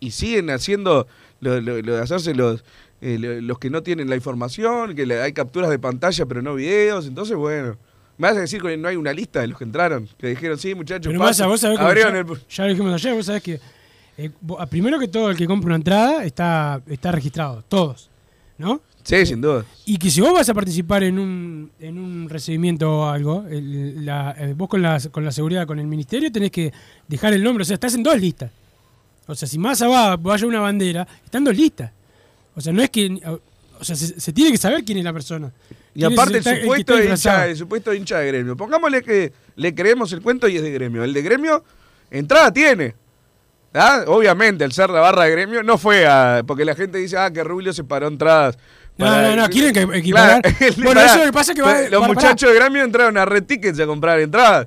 [0.00, 1.06] Y siguen haciendo
[1.40, 2.64] lo, lo- lo de hacerse los,
[3.00, 6.42] eh, lo- los que no tienen la información, que le- hay capturas de pantalla pero
[6.42, 7.06] no videos.
[7.06, 7.76] Entonces, bueno,
[8.20, 10.58] Me vas a decir que no hay una lista de los que entraron, que dijeron,
[10.58, 11.28] sí, muchachos, Pero pasen".
[11.30, 13.60] Massa, vos sabés Abrieron ya, el- ya lo dijimos ayer, vos sabés que
[14.16, 14.30] eh,
[14.68, 18.10] primero que todo el que compra una entrada está, está registrado, todos,
[18.58, 18.80] ¿no?
[19.04, 19.64] Sí, sin duda.
[19.86, 24.04] Y que si vos vas a participar en un, en un recibimiento o algo, el-
[24.04, 26.72] la- eh, vos con la, con la seguridad, con el ministerio, tenés que
[27.06, 28.50] dejar el nombre, o sea, estás en dos listas.
[29.28, 31.92] O sea, si Massa va, vaya una bandera, están dos listas.
[32.56, 33.20] O sea, no es que...
[33.80, 35.52] O sea, se, se tiene que saber quién es la persona.
[35.94, 38.56] Y ¿Quién es aparte el supuesto, hincha, el supuesto hincha de gremio.
[38.56, 41.04] Pongámosle que le creemos el cuento y es de gremio.
[41.04, 41.62] El de gremio,
[42.10, 42.94] entrada tiene.
[43.74, 44.02] ¿Ah?
[44.06, 46.42] Obviamente, al ser la barra de gremio, no fue a.
[46.46, 48.58] Porque la gente dice, ah, que Rubio se paró entradas.
[48.96, 50.42] No, no, no, quieren que Claro, equiparar.
[50.82, 53.44] Bueno, eso es lo que pasa que va- Los muchachos de gremio entraron a Red
[53.44, 54.66] Tickets a comprar entradas.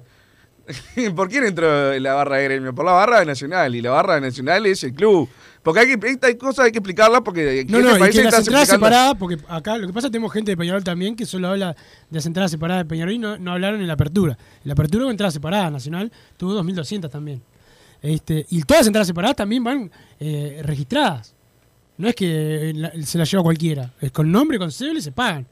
[1.16, 2.74] ¿Por quién entró la barra de gremio?
[2.76, 3.76] Por la barra de Nacional.
[3.76, 5.30] Y la barra de Nacional es el club.
[5.64, 8.40] Porque hay que, esta cosa hay que explicarla porque No, en no, y que las
[8.40, 11.26] entradas separadas, porque acá lo que pasa es que tenemos gente de Peñarol también que
[11.28, 11.74] solo habla
[12.10, 14.34] de las entradas separadas de Peñarol y no, no hablaron en la apertura.
[14.34, 17.44] En la apertura hubo entradas separadas, Nacional tuvo 2.200 también.
[18.02, 21.36] Este, y todas las entradas separadas también van eh, registradas.
[21.98, 25.12] No es que la- se la lleva cualquiera, es con nombre, con cédula y se
[25.12, 25.46] pagan.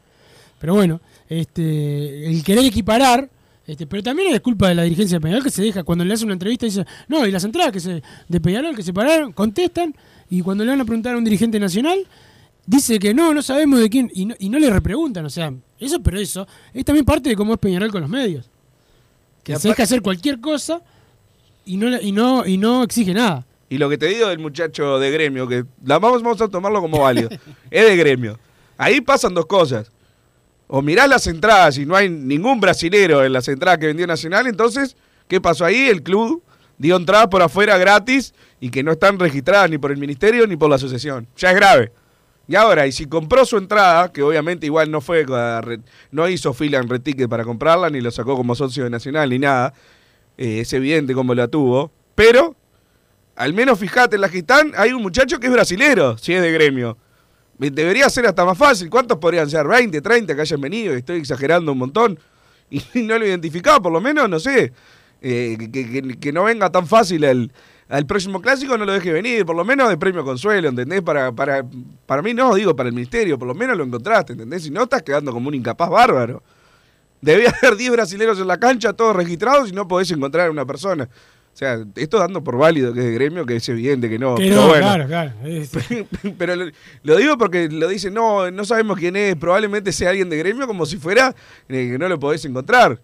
[0.60, 3.30] Pero bueno, este, el querer equiparar,
[3.70, 6.12] este, pero también es culpa de la dirigencia de Peñarol que se deja, cuando le
[6.12, 9.32] hace una entrevista dice, no, y las entradas que se, de Peñarol que se pararon,
[9.32, 9.96] contestan,
[10.28, 12.00] y cuando le van a preguntar a un dirigente nacional,
[12.66, 15.54] dice que no, no sabemos de quién, y no, y no le repreguntan, o sea,
[15.80, 18.50] eso, pero eso, es también parte de cómo es Peñarol con los medios.
[19.44, 20.82] Que Y se deja hacer cualquier cosa
[21.64, 23.46] y no, y no, y no exige nada.
[23.70, 26.82] Y lo que te digo del muchacho de gremio, que la vamos, vamos a tomarlo
[26.82, 27.30] como válido,
[27.70, 28.40] es de gremio.
[28.80, 29.92] Ahí pasan dos cosas.
[30.72, 34.46] O mirás las entradas y no hay ningún brasilero en las entradas que vendió Nacional,
[34.46, 34.96] entonces,
[35.28, 35.90] ¿qué pasó ahí?
[35.90, 36.44] El club
[36.78, 40.56] dio entradas por afuera gratis y que no están registradas ni por el ministerio ni
[40.58, 41.28] por la asociación.
[41.38, 41.92] Ya es grave.
[42.48, 45.26] Y ahora, y si compró su entrada, que obviamente igual no fue,
[46.12, 49.32] no hizo fila en Red Ticket para comprarla, ni lo sacó como socio de Nacional,
[49.32, 49.74] ni nada,
[50.38, 52.56] eh, es evidente cómo la tuvo, pero
[53.36, 56.44] al menos fíjate, en la que están, hay un muchacho que es brasilero, si es
[56.44, 56.96] de gremio.
[57.60, 58.90] Debería ser hasta más fácil.
[58.90, 59.66] ¿Cuántos podrían ser?
[59.66, 60.94] ¿20, 30 que hayan venido?
[60.96, 62.20] Estoy exagerando un montón.
[62.72, 64.72] Y no lo identificaba, por lo menos, no sé.
[65.22, 67.52] eh, que, que- que no venga tan fácil al,
[67.90, 69.44] al próximo clásico, no lo deje venir.
[69.46, 71.02] Por lo menos de premio consuelo, ¿entendés?
[71.02, 71.66] Para, para,
[72.06, 73.38] para mí no, digo, para el ministerio.
[73.40, 74.64] Por lo menos lo encontraste, ¿entendés?
[74.64, 76.44] Si no, estás quedando como un incapaz bárbaro.
[77.22, 80.66] Debía haber 10 brasileños en la cancha, todos registrados, y no podés encontrar a una
[80.66, 81.10] persona.
[81.60, 84.36] O sea, esto dando por válido que es de gremio, que es evidente que no.
[84.36, 84.82] que pero no, bueno.
[84.86, 85.32] claro, claro.
[85.44, 85.72] es-
[86.38, 86.72] Pero lo,
[87.04, 90.68] lo digo porque lo dicen, no, no sabemos quién es, probablemente sea alguien de gremio,
[90.68, 91.36] como si fuera
[91.68, 93.02] eh, que no lo podés encontrar.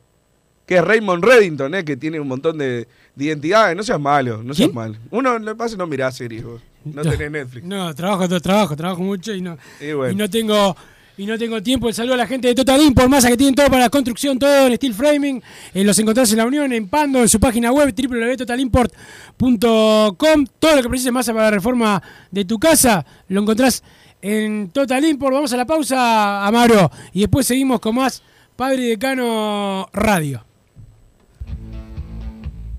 [0.66, 3.76] Que es Raymond Reddington, eh, que tiene un montón de, de identidades.
[3.76, 4.76] No seas malo, no seas ¿Quién?
[4.76, 4.96] malo.
[5.12, 6.62] Uno, lo que pasa no mirás series, vos.
[6.86, 7.66] No tenés Netflix.
[7.66, 10.14] No, trabajo, trabajo, trabajo mucho y no, Y bueno.
[10.14, 10.78] y no tengo
[11.18, 11.88] y no tengo tiempo.
[11.88, 14.40] El saludo a la gente de Total Import, masa que tienen todo para la construcción,
[14.40, 15.42] todo en steel framing.
[15.74, 20.46] Eh, los encontrás en la Unión, en Pando, en su página web www.totalimport.com.
[20.60, 22.02] Todo lo que precises masa para la reforma
[22.32, 23.84] de tu casa lo encontrás
[24.22, 25.34] en Total Import.
[25.34, 28.22] Vamos a la pausa, Amaro, y después seguimos con más
[28.56, 30.46] Padre Decano Radio.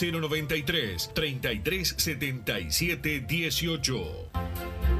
[0.00, 4.99] 093 3377 18.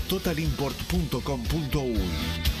[0.09, 2.60] www.totalimport.com.uy.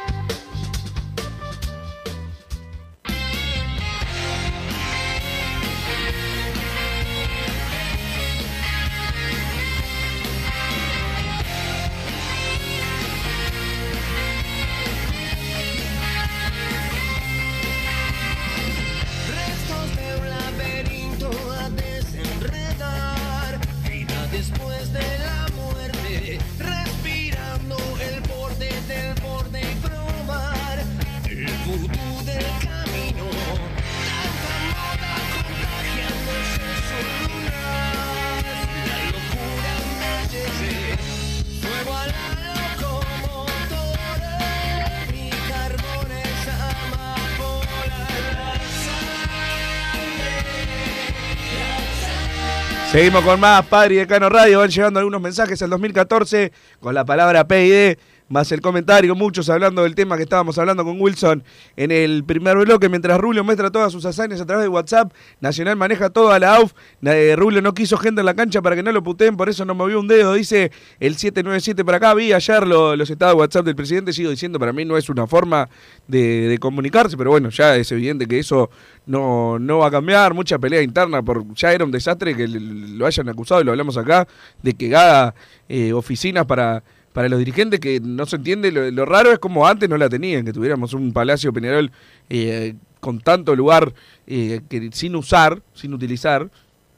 [52.91, 54.59] Seguimos con más Padre y Decano Radio.
[54.59, 56.51] Van llegando algunos mensajes al 2014
[56.81, 57.97] con la palabra PID,
[58.31, 59.13] más el comentario.
[59.13, 61.43] Muchos hablando del tema que estábamos hablando con Wilson
[61.75, 62.89] en el primer bloque.
[62.89, 66.71] Mientras Rubio muestra todas sus hazañas a través de WhatsApp, Nacional maneja toda la AUF.
[67.03, 69.65] Eh, Rubio no quiso gente en la cancha para que no lo puteen, por eso
[69.65, 70.33] no movió un dedo.
[70.33, 72.13] Dice el 797 para acá.
[72.13, 74.13] Vi ayer lo- los estados de WhatsApp del presidente.
[74.13, 75.69] Sigo diciendo, para mí no es una forma
[76.07, 78.69] de, comunicarse, pero bueno, ya es evidente que eso
[79.05, 80.33] no, no va a cambiar.
[80.33, 83.97] Mucha pelea interna, por ya era un desastre que lo hayan acusado, y lo hablamos
[83.97, 84.27] acá,
[84.61, 85.33] de que haga
[85.67, 86.83] eh, oficinas para,
[87.13, 88.71] para los dirigentes, que no se entiende.
[88.71, 91.91] Lo, raro es como antes no la tenían, que tuviéramos un Palacio Peñarol
[92.29, 93.93] eh, con tanto lugar
[94.27, 96.49] eh, que sin usar, sin utilizar.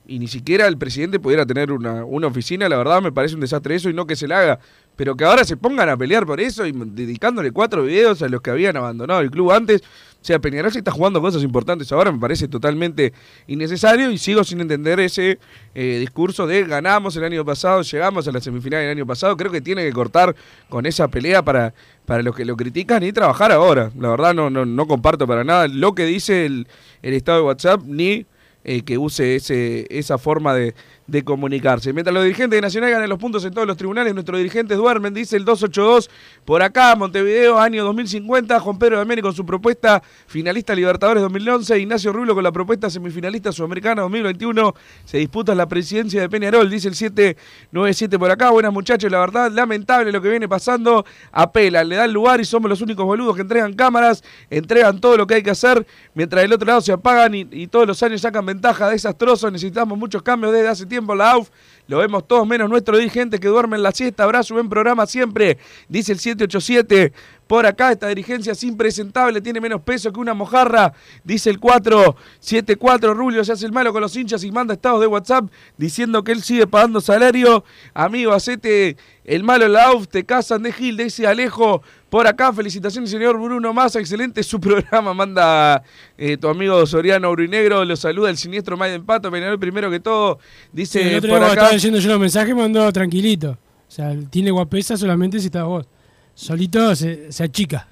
[0.05, 3.41] Y ni siquiera el presidente pudiera tener una, una oficina, la verdad me parece un
[3.41, 4.59] desastre eso y no que se la haga.
[4.95, 8.41] Pero que ahora se pongan a pelear por eso y dedicándole cuatro videos a los
[8.41, 9.81] que habían abandonado el club antes.
[9.81, 13.11] O sea, Peñarol se está jugando cosas importantes ahora, me parece totalmente
[13.47, 15.39] innecesario y sigo sin entender ese
[15.73, 19.35] eh, discurso de ganamos el año pasado, llegamos a la semifinal del año pasado.
[19.35, 20.35] Creo que tiene que cortar
[20.69, 21.73] con esa pelea para,
[22.05, 23.91] para los que lo critican y trabajar ahora.
[23.99, 26.67] La verdad no, no, no comparto para nada lo que dice el,
[27.01, 28.25] el estado de WhatsApp ni
[28.63, 30.73] eh, que use ese, esa forma de,
[31.07, 31.91] de comunicarse.
[31.91, 35.13] Mientras los dirigentes de Nacional ganan los puntos en todos los tribunales, nuestros dirigentes duermen,
[35.13, 36.09] dice el 282
[36.45, 41.79] por acá, Montevideo, año 2050, Juan Pedro de América con su propuesta finalista Libertadores 2011,
[41.79, 44.73] Ignacio Rulo con la propuesta semifinalista Sudamericana 2021,
[45.05, 49.51] se disputa la presidencia de Peñarol, dice el 797 por acá, buenas muchachos, la verdad,
[49.51, 53.41] lamentable lo que viene pasando, apelan, le dan lugar y somos los únicos boludos que
[53.41, 57.35] entregan cámaras, entregan todo lo que hay que hacer, mientras del otro lado se apagan
[57.35, 61.49] y, todos los años sacan ventaja desastroso, necesitamos muchos cambios desde hace tiempo la AUF,
[61.87, 65.57] lo vemos todos menos nuestro dirigente que duerme en la siesta, abrazo, buen programa siempre,
[65.89, 67.13] dice el 787.
[67.47, 73.13] Por acá esta dirigencia es impresentable, tiene menos peso que una mojarra, dice el 474.
[73.13, 75.45] Rulio se hace el malo con los hinchas y manda estados de WhatsApp
[75.77, 77.63] diciendo que él sigue pagando salario.
[77.93, 81.81] Amigo, hacete el malo en la AUF, te casan de Gil, dice Alejo.
[82.09, 85.13] Por acá, felicitaciones, señor Bruno Massa, excelente su programa.
[85.13, 85.83] Manda
[86.17, 90.39] eh, tu amigo Soriano Aurinegro, lo saluda el siniestro Maiden Pato, Peñarol primero que todo.
[90.71, 91.53] Dice Sí, el otro por acá.
[91.53, 93.57] estaba leyendo yo los mensajes me mandó tranquilito.
[93.87, 95.85] O sea, tiene guapesa solamente si estás vos.
[96.35, 97.87] Solito se, se achica.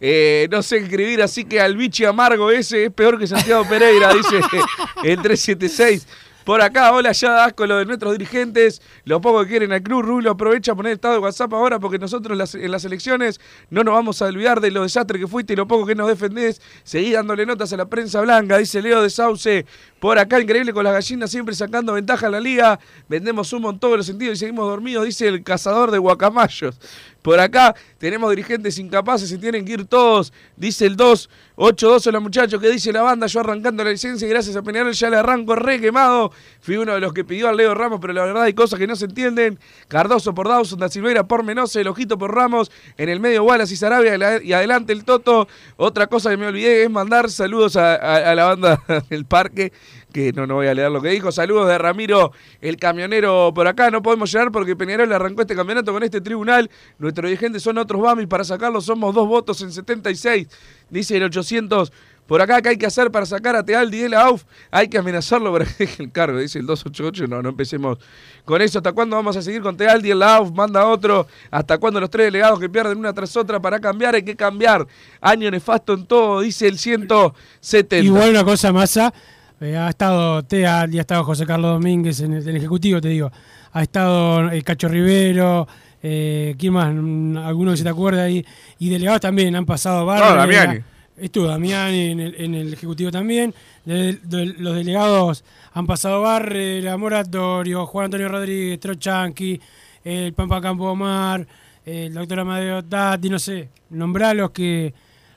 [0.00, 4.12] Eh, no sé escribir, así que al bichi amargo ese es peor que Santiago Pereira,
[4.12, 4.36] dice
[5.04, 6.06] el 376.
[6.44, 9.82] Por acá, hola, ya da asco lo de nuestros dirigentes, lo poco que quieren al
[9.82, 12.84] club, Rulo aprovecha a poner estado de WhatsApp ahora porque nosotros en las, en las
[12.84, 15.94] elecciones no nos vamos a olvidar de lo desastre que fuiste y lo poco que
[15.94, 16.60] nos defendés.
[16.82, 19.64] Seguí dándole notas a la prensa blanca, dice Leo de Sauce.
[20.00, 22.78] Por acá, increíble con las gallinas siempre sacando ventaja a la liga.
[23.08, 26.78] Vendemos humo en todos los sentidos y seguimos dormidos, dice el cazador de guacamayos.
[27.24, 32.06] Por acá tenemos dirigentes incapaces y tienen que ir todos, dice el 282.
[32.06, 33.26] Hola muchachos, ¿qué dice la banda?
[33.28, 36.32] Yo arrancando la licencia y gracias a Peñarol ya le arranco re quemado.
[36.60, 38.86] Fui uno de los que pidió al Leo Ramos, pero la verdad hay cosas que
[38.86, 39.58] no se entienden.
[39.88, 43.72] Cardoso por Dawson, Da Silveira por Menose, el ojito por Ramos, en el medio Wallace
[43.72, 45.48] y Sarabia y la- y adelante el Toto.
[45.78, 49.72] Otra cosa que me olvidé es mandar saludos a, a- a la banda del parque
[50.14, 51.32] que no, no voy a leer lo que dijo.
[51.32, 53.90] Saludos de Ramiro, el camionero por acá.
[53.90, 56.70] No podemos llegar porque Peñarol arrancó este campeonato con este tribunal.
[56.98, 58.28] Nuestros dirigentes son otros Bamis.
[58.28, 60.46] Para sacarlo somos dos votos en 76.
[60.88, 61.92] Dice el 800.
[62.28, 64.44] Por acá, ¿qué hay que hacer para sacar a Tealdi de la AUF?
[64.70, 67.26] Hay que amenazarlo para que deje el cargo, dice el 288.
[67.26, 67.98] No, no empecemos
[68.46, 68.78] con eso.
[68.78, 70.52] ¿Hasta cuándo vamos a seguir con Tealdi en la AUF?
[70.52, 71.26] Manda otro.
[71.50, 74.14] ¿Hasta cuándo los tres delegados que pierden una tras otra para cambiar?
[74.14, 74.86] Hay que cambiar.
[75.20, 77.96] Año nefasto en todo, dice el 170.
[77.96, 79.12] Igual una cosa, Massa,
[79.60, 83.00] eh, ha estado Tea, y ha estado José Carlos Domínguez en el, en el Ejecutivo,
[83.00, 83.30] te digo.
[83.72, 85.66] Ha estado el Cacho Rivero,
[86.02, 86.92] eh, ¿quién más?
[86.94, 88.44] Mm, Alguno que se te acuerda ahí.
[88.78, 90.30] Y delegados también, han pasado varios.
[90.30, 90.80] No, Damiani.
[91.16, 93.54] Estuvo Damiani en el, en el Ejecutivo también.
[93.84, 99.60] De- de- los delegados han pasado Barrera, Moratorio, Juan Antonio Rodríguez, Trochanqui,
[100.04, 101.46] el Pampa Campo Omar,
[101.84, 103.68] el doctor Amadeo Tati, no sé.
[103.90, 104.92] Nombrá a los que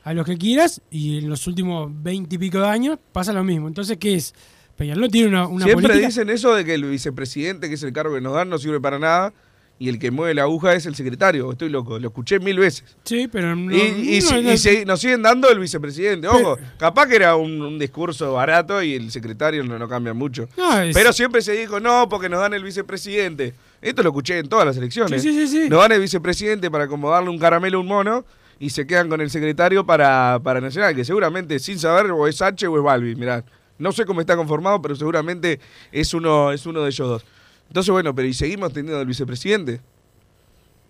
[0.10, 3.44] a los que quieras y en los últimos veinte y pico de años pasa lo
[3.44, 3.68] mismo.
[3.68, 4.34] Entonces, ¿qué es?
[4.76, 6.08] Peñarol tiene una, una Siempre política...
[6.08, 8.80] dicen eso de que el vicepresidente, que es el cargo que nos dan, no sirve
[8.80, 9.34] para nada.
[9.80, 11.52] Y el que mueve la aguja es el secretario.
[11.52, 12.84] Estoy loco, lo escuché mil veces.
[13.04, 16.28] Sí, pero no, y y, no, no- y se- nos siguen dando el vicepresidente.
[16.28, 20.50] Ojo, capaz que era un, un discurso barato y el secretario no, no cambia mucho.
[20.58, 23.54] No, es- Pero siempre se dijo, no, porque nos dan el vicepresidente.
[23.80, 25.22] Esto lo escuché en todas las elecciones.
[25.22, 25.70] Sí, sí, sí, sí.
[25.70, 28.26] Nos dan el vicepresidente para acomodarle un caramelo a un mono
[28.60, 32.42] y se quedan con el secretario para, para Nacional, que seguramente sin saber o es
[32.42, 33.16] H o es Balbi.
[33.16, 33.44] Mirá,
[33.78, 35.60] no sé cómo está conformado, pero seguramente
[35.92, 37.26] es uno, es uno de ellos dos.
[37.68, 39.82] Entonces, bueno, pero ¿y seguimos teniendo al vicepresidente?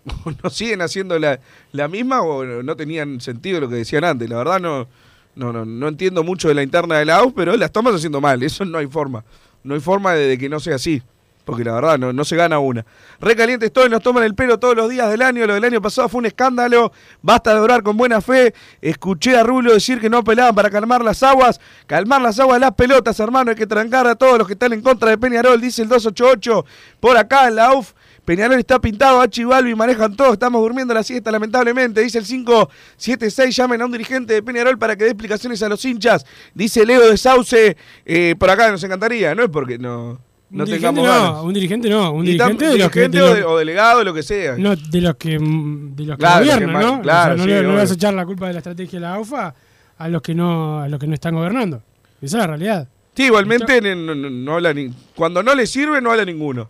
[0.42, 1.38] ¿No siguen haciendo la,
[1.72, 4.28] la misma o no- tenían sentido lo que decían antes?
[4.30, 4.86] La verdad no,
[5.34, 8.20] no, no, no entiendo mucho de la interna de la AUF, pero la estamos haciendo
[8.20, 8.42] mal.
[8.42, 9.24] Eso no hay forma.
[9.64, 11.02] No hay forma de, de que no sea así.
[11.48, 12.84] Porque la verdad no, no se gana una.
[13.20, 15.46] Recaliente estoy, nos toman el pelo todos los días del año.
[15.46, 16.92] Lo del año pasado fue un escándalo.
[17.22, 18.52] Basta de orar con buena fe.
[18.82, 21.58] Escuché a Rulo decir que no pelaban para calmar las aguas.
[21.86, 23.48] Calmar las aguas las pelotas, hermano.
[23.50, 26.66] Hay que trancar a todos los que están en contra de Peñarol, dice el 288.
[27.00, 27.94] Por acá en la AUF.
[28.26, 32.26] Peñarol está pintado, H y Balbi manejan todo, estamos durmiendo la siesta lamentablemente, dice el
[32.26, 36.84] 576, llamen a un dirigente de Peñarol para que dé explicaciones a los hinchas, dice
[36.84, 41.00] Leo de Sauce, eh, por acá nos encantaría, no es porque no, no un dirigente
[41.00, 41.44] tengamos no, ganas.
[41.44, 43.08] un dirigente no, un dirigente de los que...
[43.08, 44.56] de o, de- o delegado, lo que sea.
[44.56, 47.02] No, de los que, de los Claro, gobiernan, que ma- ¿no?
[47.02, 48.58] claro, O sea, no, sí, le, no le vas a echar la culpa de la
[48.60, 49.54] estrategia de la AUFA
[49.98, 51.82] a los que no, a los que no están gobernando.
[52.22, 52.88] Esa es la realidad.
[53.14, 56.68] Sí, igualmente no, no- no habla ni, cuando no le sirve no habla ninguno.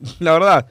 [0.20, 0.66] La verdad.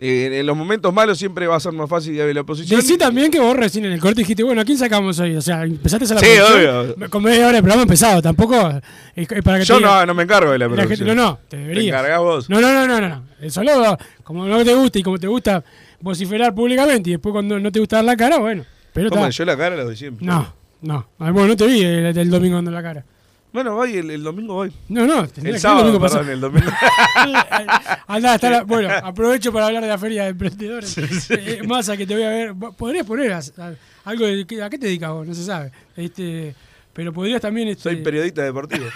[0.00, 2.78] Eh, en los momentos malos siempre va a ser más fácil que la oposición.
[2.80, 5.34] Decí también que vos recién en el corte dijiste, bueno, ¿a quién sacamos hoy?
[5.34, 7.10] O sea, empezaste a la Sí, obvio.
[7.10, 8.22] con media hora de programa empezado.
[8.22, 8.80] Tampoco
[9.16, 10.98] es para que Yo te diga- no, no me encargo de la la producción.
[10.98, 11.86] gente- no, no, te deberías.
[11.88, 12.48] encargás vos.
[12.48, 13.24] No, no, no, no, no, no.
[13.40, 15.64] Eh, Solo como no te gusta y como te gusta
[16.00, 18.64] vociferar públicamente y después cuando no te gusta dar la cara, bueno.
[18.92, 19.28] Pero está.
[19.30, 20.24] Yo la cara la doy siempre.
[20.24, 21.08] No, no.
[21.18, 23.04] Bueno, no te vi el, el domingo dando la cara.
[23.52, 24.72] Bueno, voy, el, el domingo voy.
[24.90, 26.32] No, no, El sábado, domingo perdón, pasado.
[26.32, 26.70] el domingo.
[28.06, 30.96] Andá, está la- bueno, aprovecho para hablar de la feria de emprendedores.
[31.30, 32.54] Eh, Massa, que te voy a ver.
[32.76, 33.74] Podrías poner a- a-
[34.04, 34.42] algo de.
[34.62, 35.26] ¿A qué te dedicas vos?
[35.26, 35.72] No se sabe.
[35.96, 36.54] Este,
[36.92, 37.68] pero podrías también.
[37.68, 38.86] Este, Soy periodista deportivo.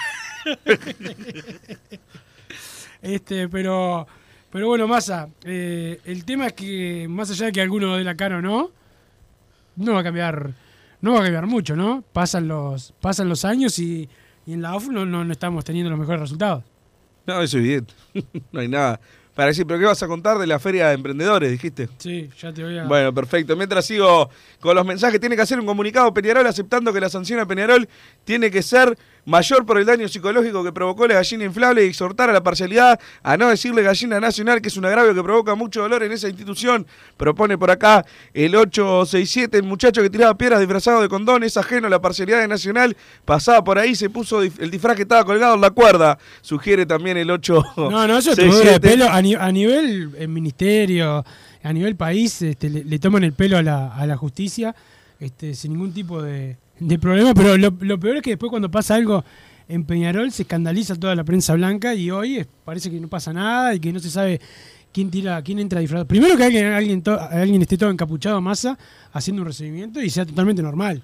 [3.01, 4.07] Este, pero,
[4.51, 8.15] pero bueno, Massa, eh, el tema es que más allá de que alguno dé la
[8.15, 8.71] cara o no,
[9.77, 10.53] no va a cambiar,
[11.01, 12.05] no va a cambiar mucho, ¿no?
[12.13, 14.09] Pasan los, pasan los años y,
[14.47, 16.65] y en la no, no, no estamos teniendo los mejores resultados.
[17.27, 17.95] No, eso es evidente.
[18.53, 19.01] no hay nada.
[19.35, 21.89] Para decir, ¿pero qué vas a contar de la feria de emprendedores, dijiste?
[21.97, 22.85] Sí, ya te voy a.
[22.85, 23.57] Bueno, perfecto.
[23.57, 24.29] Mientras sigo
[24.61, 27.89] con los mensajes, tiene que hacer un comunicado Peñarol aceptando que la sanción a Peñarol
[28.25, 32.29] tiene que ser mayor por el daño psicológico que provocó la gallina inflable y exhortar
[32.29, 35.83] a la parcialidad a no decirle gallina nacional, que es un agravio que provoca mucho
[35.83, 36.87] dolor en esa institución.
[37.17, 38.05] Propone por acá
[38.35, 42.41] el 867, el muchacho que tiraba piedras disfrazado de condón, es ajeno a la parcialidad
[42.41, 46.19] de Nacional, pasaba por ahí, se puso el disfraz que estaba colgado en la cuerda.
[46.41, 47.63] Sugiere también el 8.
[47.77, 49.09] No, no, eso es de pelo.
[49.09, 51.25] A, ni- a nivel eh, ministerio,
[51.63, 54.75] a nivel país, este, le, le toman el pelo a la, a la justicia
[55.21, 56.57] este, sin ningún tipo de,
[56.89, 57.35] de problema.
[57.35, 59.25] Pero lo, lo peor es que después cuando pasa algo
[59.69, 63.33] en Peñarol se escandaliza toda la prensa blanca y hoy es- parece que no pasa
[63.33, 64.41] nada y que no se sabe
[64.93, 66.07] quién tira, quién entra disfrazado.
[66.07, 68.79] Primero que alguien, alguien, to- alguien esté todo encapuchado masa
[69.13, 71.03] haciendo un recibimiento y sea totalmente normal.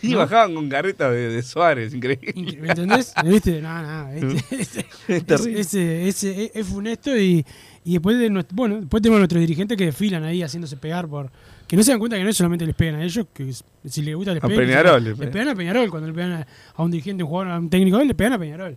[0.00, 2.58] Y bajaban con carreta de, de Suárez, increíble.
[2.62, 3.12] ¿Me entendés?
[3.24, 3.60] ¿Viste?
[3.60, 4.08] No, no.
[4.10, 5.60] este- este- Es terrible.
[5.60, 7.44] ese, ese- es- es funesto y,
[7.84, 11.30] y después de nuestro, bueno, después tenemos nuestros dirigentes que desfilan ahí haciéndose pegar por.
[11.66, 13.52] Que no se dan cuenta que no solamente les pegan a ellos, que
[13.88, 14.64] si les gusta les A pegan.
[14.66, 15.32] Peñarol Les, les pegan.
[15.32, 16.46] pegan a Peñarol cuando le pegan a,
[16.76, 18.76] a un dirigente, un jugador, a un técnico, le pegan a Peñarol.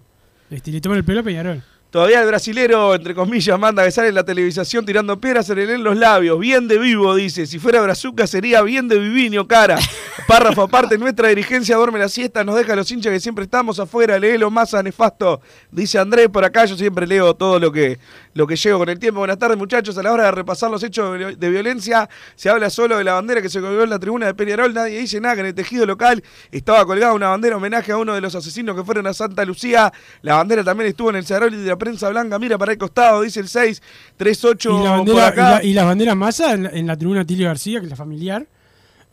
[0.49, 1.63] Este, le toman el pelo a Peñarol.
[1.91, 5.65] Todavía el brasilero, entre comillas, manda que sale en la televisación tirando piedras, se le
[5.65, 6.39] leen los labios.
[6.39, 7.47] Bien de vivo, dice.
[7.47, 9.79] Si fuera Brazuca sería bien de vivinio, cara.
[10.27, 13.79] Párrafo aparte, nuestra dirigencia duerme la siesta, nos deja a los hinchas que siempre estamos
[13.79, 14.19] afuera.
[14.19, 15.41] Léelo más a nefasto.
[15.71, 17.97] Dice Andrés por acá, yo siempre leo todo lo que,
[18.39, 19.19] lo que llego con el tiempo.
[19.19, 19.97] Buenas tardes, muchachos.
[19.97, 23.13] A la hora de repasar los hechos de, de violencia, se habla solo de la
[23.15, 24.73] bandera que se colgó en la tribuna de Peñarol.
[24.73, 28.13] Nadie dice nada que en el tejido local estaba colgada una bandera homenaje a uno
[28.15, 29.91] de los asesinos que fueron a Santa Lucía.
[30.21, 32.39] La bandera también estuvo en el Cerrol y de la prensa blanca.
[32.39, 35.51] Mira para el costado, dice el 638 Y, la por bandera, y, acá.
[35.51, 37.97] la- y las banderas masa en la, en la tribuna Tilio García, que es la
[37.97, 38.47] familiar,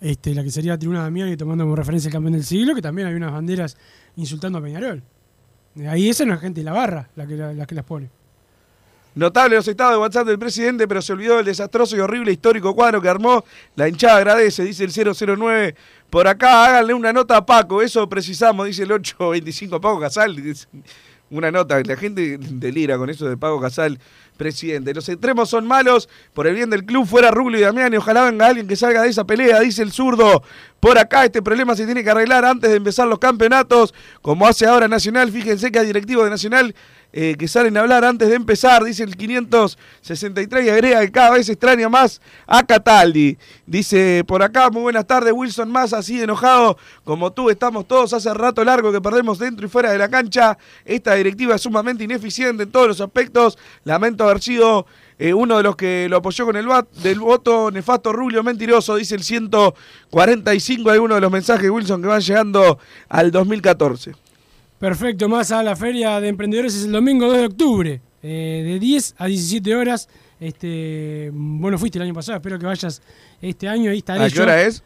[0.01, 2.77] este, la que sería la tribuna Damián y tomando como referencia el campeón del siglo,
[2.77, 3.77] que también hay unas banderas
[4.15, 5.03] insultando a Peñarol.
[5.89, 8.09] Ahí esa no es gente de la barra la que, la, la que las pone.
[9.17, 12.75] Notable los estados de WhatsApp del presidente, pero se olvidó del desastroso y horrible histórico
[12.75, 13.47] cuadro que armó.
[13.75, 15.75] La hinchada agradece, dice el 009.
[16.11, 20.37] Por acá háganle una nota a Paco, eso precisamos, dice el 825 Paco Casal.
[21.31, 23.99] Una nota, la gente delira con eso de Paco Casal,
[24.37, 24.93] presidente.
[24.93, 28.25] Los extremos son malos, por el bien del club, fuera Rubio y Damián, y ojalá
[28.25, 30.43] venga alguien que salga de esa pelea, dice el zurdo.
[30.79, 34.67] Por acá este problema se tiene que arreglar antes de empezar los campeonatos, como hace
[34.67, 35.33] ahora Nacional.
[35.33, 36.75] Fíjense que hay directivos de Nacional
[37.19, 41.31] eh, que salen a hablar antes de empezar, dice el 563 y agrega que cada
[41.31, 43.39] vez extraña más a Cataldi.
[43.65, 48.35] Dice por acá, muy buenas tardes, Wilson más así enojado como tú, estamos todos hace
[48.35, 50.59] rato largo que perdemos dentro y fuera de la cancha.
[50.85, 53.57] Esta directiva es sumamente ineficiente en todos los aspectos.
[53.85, 54.85] Lamento haber sido
[55.19, 58.95] eh, uno de los que lo apoyó con el bat, del voto nefasto Rubio mentiroso,
[58.95, 64.26] dice el 145, algunos de los mensajes Wilson que van llegando al 2014.
[64.79, 68.79] Perfecto, más a la feria de emprendedores es el domingo 2 de octubre, eh, de
[68.79, 70.09] 10 a 17 horas.
[70.39, 73.01] Este, bueno, fuiste el año pasado, espero que vayas
[73.41, 73.91] este año.
[73.91, 74.43] Ahí estaré ¿A qué yo.
[74.43, 74.83] hora es?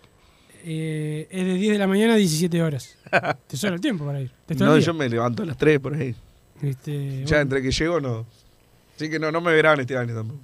[0.62, 2.96] Eh, es de 10 de la mañana a 17 horas.
[3.48, 4.30] Te sobra el tiempo para ir.
[4.46, 6.14] Te No, yo me levanto a las 3 por ahí.
[6.62, 8.26] Este, Ya bueno, entre que llego no.
[8.94, 10.40] Así que no, no me verán este año tampoco.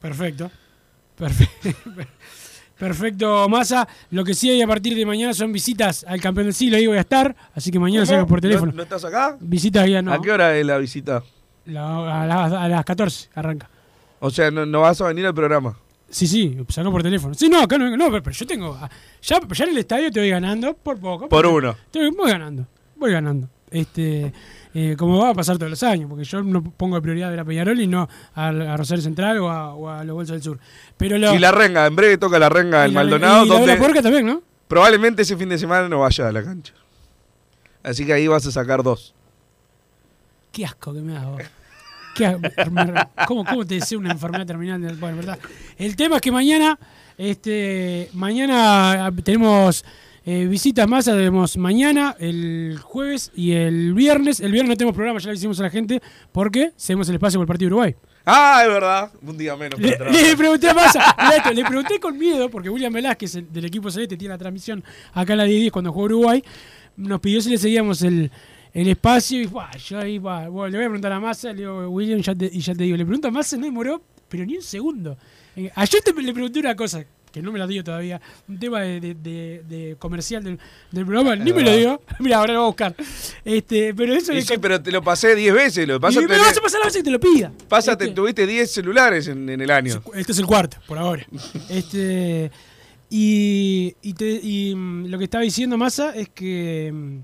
[0.00, 0.50] Perfecto.
[1.16, 1.68] Perfecto.
[2.80, 3.86] Perfecto, Massa.
[4.10, 6.78] Lo que sí hay a partir de mañana son visitas al campeón del siglo.
[6.78, 7.36] Ahí voy a estar.
[7.54, 8.72] Así que mañana salgo por teléfono.
[8.72, 9.36] ¿No, no estás acá?
[9.38, 10.12] Visitas ya no.
[10.12, 11.22] ¿A qué hora es la visita?
[11.66, 13.68] La- a, las, a las 14 arranca.
[14.18, 15.76] O sea, no, no vas a venir al programa.
[16.08, 17.34] Sí, sí, salgo por teléfono.
[17.34, 18.76] Sí, no, acá no, no pero, pero yo tengo.
[18.80, 18.90] ah,
[19.22, 21.28] Ya, ya en el estadio te voy ganando por poco.
[21.28, 21.76] Por uno.
[21.90, 22.66] te voy, voy ganando.
[22.96, 23.48] Voy ganando.
[23.70, 24.32] Este,
[24.74, 27.36] eh, como va a pasar todos los años, porque yo no pongo de prioridad de
[27.36, 30.42] la Peñarol y no a, a Rosario Central o a, o a los Bolsos del
[30.42, 30.58] Sur.
[30.96, 34.02] Pero lo, Y la renga, en breve toca la renga la- Maldonado, y la donde
[34.02, 34.42] también, ¿no?
[34.68, 36.72] probablemente ese fin de semana no vaya a la cancha.
[37.82, 39.14] Así que ahí vas a sacar dos.
[40.52, 41.42] Qué asco que me das vos.
[42.24, 42.36] A-
[42.70, 44.80] me- ¿Cómo, ¿Cómo te deseo una enfermedad terminal?
[44.96, 45.38] Bueno, verdad.
[45.78, 46.78] El tema es que mañana,
[47.16, 49.84] este, mañana ah, tenemos
[50.26, 54.40] eh, visitas más, tenemos mañana, el jueves y el viernes.
[54.40, 56.00] El viernes no tenemos programa, ya le hicimos a la gente,
[56.32, 57.94] porque cedemos el espacio por el partido de Uruguay.
[58.26, 59.10] Ah, es verdad.
[59.22, 59.80] Un día menos.
[59.80, 61.16] para Le, le pregunté a Massa,
[61.54, 65.32] le pregunté con miedo, porque William Velázquez el- del equipo celeste tiene la transmisión acá
[65.32, 66.44] en la 10 cuando jugó Uruguay,
[66.96, 68.30] nos pidió si le seguíamos el,
[68.74, 69.48] el espacio y
[69.88, 72.60] yo ahí, bueno, le voy a preguntar a Massa, le digo, William, ya te- y
[72.60, 75.16] ya te digo, le pregunto a Massa, no demoró, pero ni un segundo.
[75.56, 77.02] Eh, ayer te- le pregunté una cosa,
[77.32, 80.58] que no me la dio todavía, un tema de, de- de- de comercial del,
[80.90, 82.94] del programa, ni me lo dio, mira, ahora lo voy a buscar.
[83.44, 85.86] Este, pero eso Y sí, pero te lo pasé 10 veces.
[85.88, 87.52] Lo y me tenés- vas a pasar la vez que te lo pida.
[87.68, 90.02] Pásate, Este- tuviste 10 celulares en, en el año.
[90.14, 91.26] este es el cuarto, por ahora.
[91.68, 92.50] este
[93.08, 96.90] y, y, te- y, mm, lo que estaba diciendo Massa es que.
[96.92, 97.18] mm,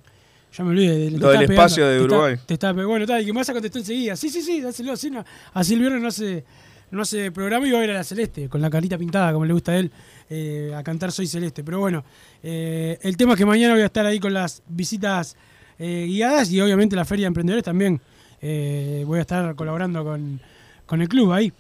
[0.57, 0.97] Ya me olvidé.
[0.99, 2.37] de- te Lo del pegando, espacio de te Uruguay.
[2.47, 4.17] Te estaba pe- bueno, tal, y que Massa contestó enseguida.
[4.17, 4.93] Sí, sí, sí, dáselo.
[4.93, 6.45] Así, no, así el viernes no hace,
[6.91, 9.45] no hace programa y va a ir a la Celeste, con la carita pintada, como
[9.45, 9.91] le gusta a él,
[10.31, 11.63] eh, a cantar Soy Celeste.
[11.65, 12.05] Pero bueno,
[12.43, 15.37] eh, el tema es que mañana voy a estar ahí con las visitas
[15.79, 18.01] eh, guiadas y obviamente la Feria de Emprendedores también.
[18.41, 20.41] Eh, voy a estar colaborando con,
[20.87, 21.53] con el club ahí.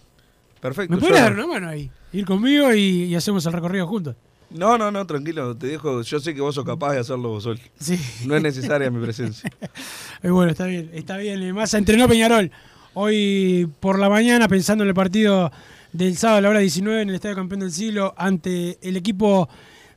[0.60, 0.96] Perfecto.
[0.96, 1.90] ¿Me yo- dar una mano ahí?
[2.12, 4.14] Ir conmigo y, y hacemos el recorrido juntos.
[4.48, 5.56] No, no, no, tranquilo.
[5.56, 6.02] Te dejo.
[6.02, 7.58] Yo sé que vos sos capaz de hacerlo vos solo.
[7.80, 7.98] Sí.
[8.26, 9.50] No es necesaria mi presencia.
[10.22, 11.52] Bueno, está bien, está bien.
[11.54, 12.50] Massa entrenó Peñarol
[12.98, 15.52] hoy por la mañana pensando en el partido
[15.92, 19.50] del sábado a la hora 19 en el Estadio Campeón del Siglo ante el equipo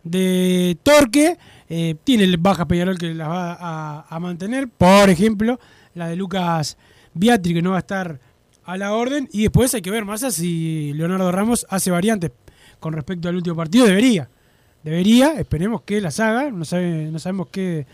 [0.03, 1.37] de Torque.
[1.69, 4.67] Eh, tiene bajas Peñarol que las va a, mantener.
[4.67, 5.59] Por ejemplo,
[5.95, 6.77] la de Lucas
[7.13, 8.19] Biatri que no va a estar
[8.65, 9.29] a la orden.
[9.31, 12.31] Y después hay que ver, Massa, si Leonardo Ramos hace variantes
[12.81, 13.85] con respecto al último partido.
[13.85, 14.29] Debería.
[14.83, 16.51] Debería, esperemos que las haga.
[16.51, 17.85] No, no sabemos qué,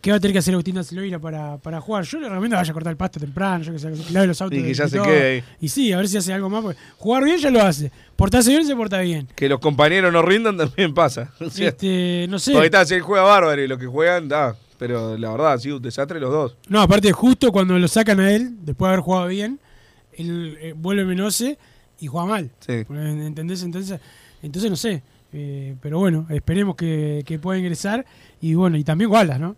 [0.00, 2.04] qué va a tener que hacer Agustín Silveira para, para jugar.
[2.04, 4.40] Yo le recomiendo que vaya a cortar el pasto temprano, yo que que lave los
[4.40, 4.58] autos.
[4.58, 5.44] Y que ya se quede ahí.
[5.60, 6.62] Y sí, a ver si hace algo más.
[6.62, 7.90] porque jugar bien ya lo hace.
[8.16, 9.28] Portarse bien se porta bien.
[9.34, 11.32] Que los compañeros no rindan también pasa.
[11.40, 12.52] O sea, Este, no sé.
[12.52, 14.56] Porque está, si él juega bárbaro y los que juegan, da.
[14.78, 16.56] Pero la verdad, sí, un desastre los dos.
[16.68, 19.58] No, aparte, justo cuando lo sacan a él, después de haber jugado bien,
[20.12, 21.58] él eh, vuelve Menose
[21.98, 22.50] y juega mal.
[22.60, 22.84] Sí.
[22.88, 23.64] ¿Entendés?
[23.64, 23.98] Entonces,
[24.40, 25.02] entonces no sé.
[25.32, 28.06] Eh, pero bueno, esperemos que, que pueda ingresar.
[28.40, 29.56] Y bueno, y también Wallace, ¿no?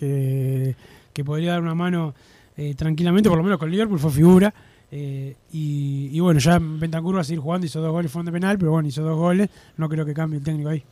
[0.00, 0.74] Que,
[1.12, 2.14] que podría dar una mano
[2.56, 4.52] eh, tranquilamente, por lo menos con Liverpool, fue figura.
[4.90, 8.32] Eh, y, y bueno, ya Bentancur va a seguir jugando, hizo dos goles, fue de
[8.32, 9.48] penal, pero bueno, hizo dos goles.
[9.76, 10.82] No creo que cambie el técnico ahí.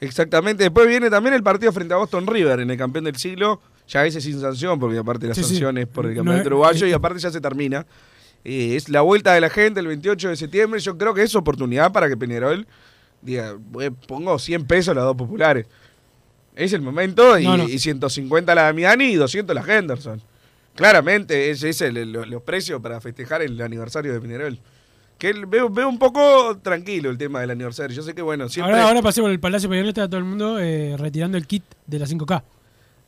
[0.00, 0.64] Exactamente.
[0.64, 3.60] Después viene también el partido frente a Boston River en el campeón del siglo.
[3.88, 5.48] Ya ese sin sanción, porque aparte la Sí, sí.
[5.50, 7.84] sanción es por el campeonato uruguayo eh, y aparte ya se termina.
[8.44, 10.80] Eh, es la vuelta de la gente el 28 de septiembre.
[10.80, 12.66] Yo creo que es oportunidad para que Peñarol
[13.22, 15.66] diga, "Voy- pongo 100 pesos las dos populares.
[16.54, 17.68] Es el momento y, No, no.
[17.68, 20.20] y 150 la Damiani y 200 la Henderson.
[20.74, 24.58] Claramente, ese es el- los precios para festejar el aniversario de Peñarol.
[25.18, 27.94] Que veo, veo un poco tranquilo el tema del aniversario.
[27.96, 28.72] Yo sé que, bueno, siempre...
[28.74, 31.62] Ahora, ahora pasé por el Palacio Peñarol, está todo el mundo eh, retirando el kit
[31.86, 32.42] de la 5K.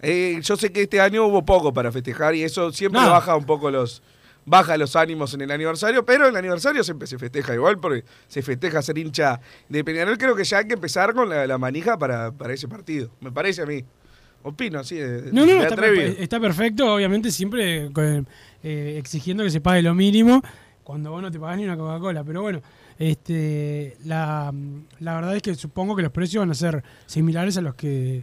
[0.02, 3.10] Eh, yo sé que este año hubo poco para festejar y eso siempre No.
[3.10, 4.02] baja un poco los
[4.46, 8.40] baja los ánimos en el aniversario, pero el aniversario siempre se festeja igual porque se
[8.42, 10.16] festeja ser hincha de Peñarol.
[10.16, 13.10] Creo que ya hay que empezar con la, la manija para, para ese partido.
[13.20, 13.82] Me parece a mí.
[14.44, 14.94] Opino así.
[14.94, 18.28] de- No, no, de está, perfecto, obviamente siempre con-
[18.62, 20.40] eh, exigiendo que se pague lo mínimo
[20.84, 22.22] cuando vos no te pagás ni una Coca-Cola.
[22.22, 22.62] Pero bueno,
[22.96, 24.52] este, la,
[25.00, 28.22] la verdad es que supongo que los precios van a ser similares a los que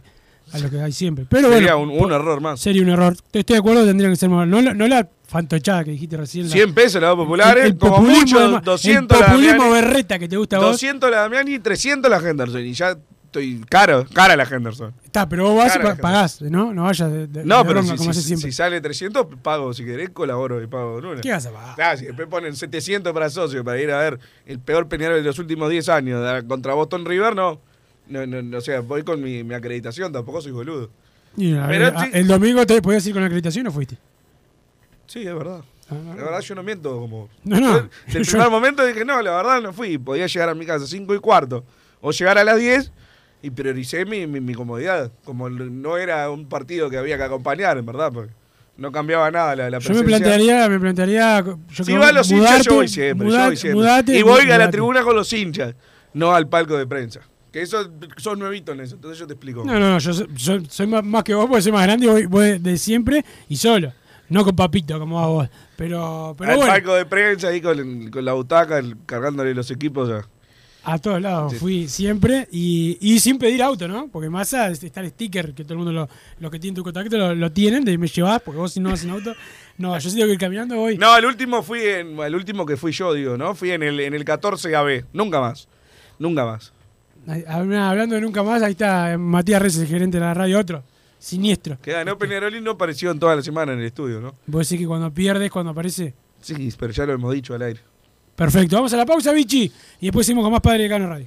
[0.52, 1.26] a los que hay siempre.
[1.28, 2.60] Pero Sería bueno, un, un error más.
[2.60, 3.14] sería un error.
[3.32, 4.46] Estoy de acuerdo, tendrían que ser más.
[4.46, 6.46] No, no la fantochada que dijiste recién.
[6.46, 9.26] la- 100 pesos las dos populares, el- el como populismo mucho de- 200 el la
[9.32, 10.70] populismo Damiani, berreta que te gusta a vos.
[10.72, 12.60] 200 la Damiani y 300 la Henderson.
[12.64, 14.94] Y ya estoy caro, cara la Henderson.
[15.04, 16.72] Está, pero vos vas y Cara la pa- pagás, ¿no?
[16.72, 18.48] No vayas de, de- No, de pero si, como si- siempre.
[18.50, 19.74] si sale 300, pago.
[19.74, 21.20] Si querés, colaboro y pago una.
[21.20, 21.74] ¿Qué vas a pagar?
[21.74, 25.24] Claro, si después ponen 700 para socios para ir a ver el peor Peñarol de
[25.24, 27.60] los últimos 10 años contra Boston River, no.
[28.06, 30.90] No, no, no, o sea, voy con mi, mi acreditación, tampoco soy boludo.
[31.36, 33.98] Y, Pero a- el domingo te podías ir con la acreditación o fuiste.
[35.06, 35.60] Sí, es verdad.
[35.90, 37.28] Ah, La verdad, yo no miento como.
[37.44, 37.76] No, no.
[37.82, 39.98] Yo, Del Yo- primer momento dije, no, la verdad no fui.
[39.98, 41.64] Podía llegar a mi casa 5 y cuarto.
[42.00, 42.90] O llegar a las 10
[43.42, 45.12] y prioricé mi, mi, mi comodidad.
[45.24, 48.10] Como no era un partido que había que acompañar, en verdad.
[48.12, 48.32] Porque
[48.76, 51.42] no cambiaba nada la, la Yo me plantearía, me plantearía.
[51.42, 53.28] Yo Si va a los hinchas, yo voy siempre.
[53.30, 53.74] yo voy siempre.
[53.80, 55.74] mudate, y voy a la tribuna con los hinchas,
[56.14, 57.20] no al palco de prensa.
[57.52, 59.62] Que eso, sos nuevito en eso, entonces yo te explico.
[59.64, 62.06] No, no, no, yo, soy- yo soy más, más que vos porque soy más grande
[62.06, 63.92] y voy, voy de siempre y solo.
[64.28, 65.48] No con papito como vas vos.
[65.76, 66.72] Pero, pero al bueno.
[66.72, 70.08] palco de prensa ahí con, con la butaca, el- cargándole los equipos.
[70.08, 70.26] ya.
[70.86, 71.58] A todos lados Sí.
[71.58, 74.08] fui siempre y, y sin pedir auto, ¿no?
[74.08, 76.08] Porque más allá está el sticker que todo el mundo, lo,
[76.40, 78.90] los que tienen tu contacto lo, lo tienen, de me llevas, porque vos si no
[78.90, 79.32] vas sin auto.
[79.78, 80.96] No, yo sí tengo que ir caminando voy.
[80.98, 83.54] No, el último fui en, el último que fui yo, digo, ¿no?
[83.56, 85.04] Fui en el, en el 14 AB.
[85.12, 85.66] Nunca más.
[86.18, 86.72] Nunca más.
[87.48, 90.84] Hablando de nunca más, ahí está Matías Reyes, el gerente de la radio, otro.
[91.24, 91.78] Siniestro.
[91.80, 94.34] Que ganó Peñarol y no apareció en toda la semana en el estudio, ¿no?
[94.46, 96.12] Vos decís que cuando pierdes, cuando aparece.
[96.42, 97.80] Sí, pero ya lo hemos dicho al aire.
[98.36, 99.72] Perfecto, vamos a la pausa, Vichy.
[100.00, 101.26] Y después seguimos con más Padre de Cano Radio.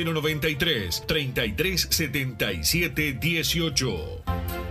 [0.03, 4.70] 093 3377 18.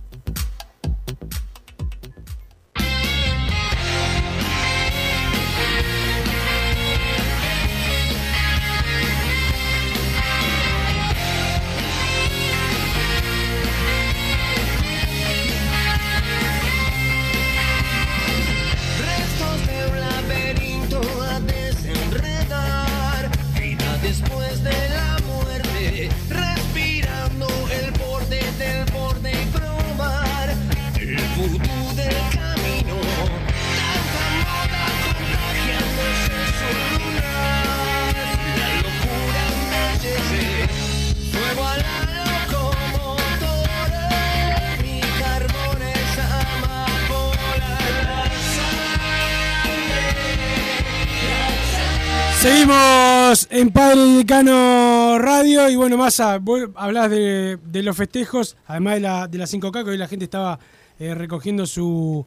[55.81, 59.97] Bueno, Massa, vos hablás de, los festejos, además de la, de la 5K, que hoy
[59.97, 60.59] la gente estaba
[60.99, 62.23] eh, recogiendo su,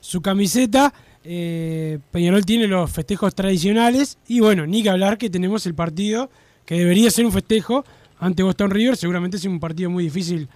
[0.00, 0.94] su camiseta.
[1.22, 6.30] Eh, Peñarol tiene los festejos tradicionales y bueno, ni que hablar que tenemos el partido
[6.64, 7.84] que debería ser un festejo
[8.18, 10.48] ante Boston River, seguramente es un partido muy difícil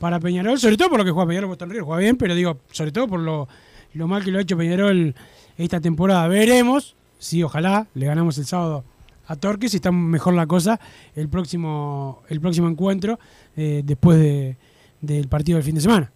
[0.00, 2.58] para Peñarol, sobre todo por lo que juega Peñarol, Boston River juega bien, pero digo,
[2.72, 3.46] sobre todo por lo,
[3.94, 5.14] lo mal que lo ha hecho Peñarol
[5.56, 6.26] esta temporada.
[6.26, 8.84] Veremos sí, ojalá le ganamos el sábado
[9.32, 10.78] a Torques y está mejor la cosa
[11.14, 13.18] el próximo, el próximo encuentro
[13.56, 14.56] eh, después de-
[15.00, 16.12] del partido del fin de semana.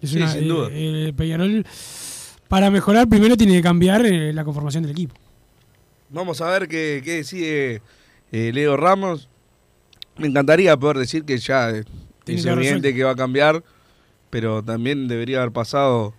[0.00, 0.68] Es Sí, sin duda.
[0.70, 1.64] eh, eh, Peñarol,
[2.48, 5.14] para mejorar, primero tiene que cambiar la conformación del equipo.
[6.10, 7.82] Vamos a ver qué, qué decide
[8.32, 9.28] eh, Leo Ramos.
[10.18, 11.84] Me encantaría poder decir que ya es
[12.26, 13.62] evidente que va a cambiar,
[14.30, 16.14] pero también debería haber pasado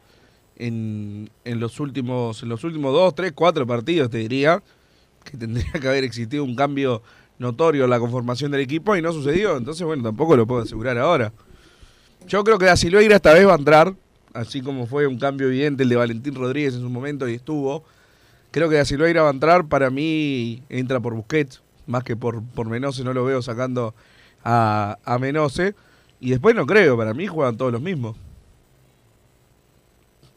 [0.58, 4.62] en, en los últimos en los últimos dos, tres, cuatro partidos, te diría,
[5.30, 7.02] que tendría que haber existido un cambio
[7.40, 9.58] notorio en la conformación del equipo y no sucedió.
[9.58, 11.32] Entonces, bueno, tampoco lo puedo asegurar ahora.
[12.28, 13.94] Yo creo que Da Silveira esta vez va a entrar,
[14.34, 17.84] así como fue un cambio evidente el de Valentín Rodríguez en su momento y estuvo.
[18.52, 22.44] Creo que Da Silveira va a entrar, para mí entra por Busquets, más que por,
[22.44, 23.94] por Menose, no lo veo sacando
[24.44, 25.76] a, a Menose.
[26.20, 28.18] Y después no creo, para mí juegan todos los mismos.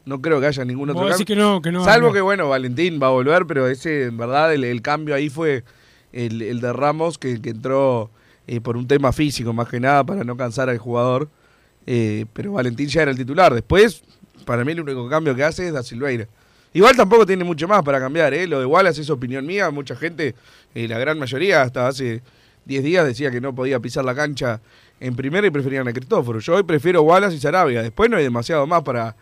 [0.05, 1.25] No creo que haya ningún otro cambio.
[1.25, 4.53] que no- que no Salvo que, bueno, Valentín va a volver, pero ese, en verdad,
[4.53, 5.63] el, el cambio ahí fue
[6.11, 8.09] el, el de Ramos, que, que entró
[8.47, 11.29] eh, por un tema físico, más que nada, para no cansar al jugador.
[11.85, 13.53] Eh, pero Valentín ya era el titular.
[13.53, 14.03] Después,
[14.45, 16.27] para mí, el único cambio que hace es Da Silveira.
[16.73, 18.47] Igual tampoco tiene mucho más para cambiar, ¿eh?
[18.47, 19.69] Lo de Wallace es opinión mía.
[19.71, 20.35] Mucha gente,
[20.73, 22.21] eh, la gran mayoría, hasta hace
[22.65, 24.61] 10 días decía que no podía pisar la cancha
[24.99, 26.39] en primera y preferían a Cristóforo.
[26.39, 27.81] Yo hoy prefiero Wallace y Sarabia.
[27.83, 29.15] Después no hay demasiado más para,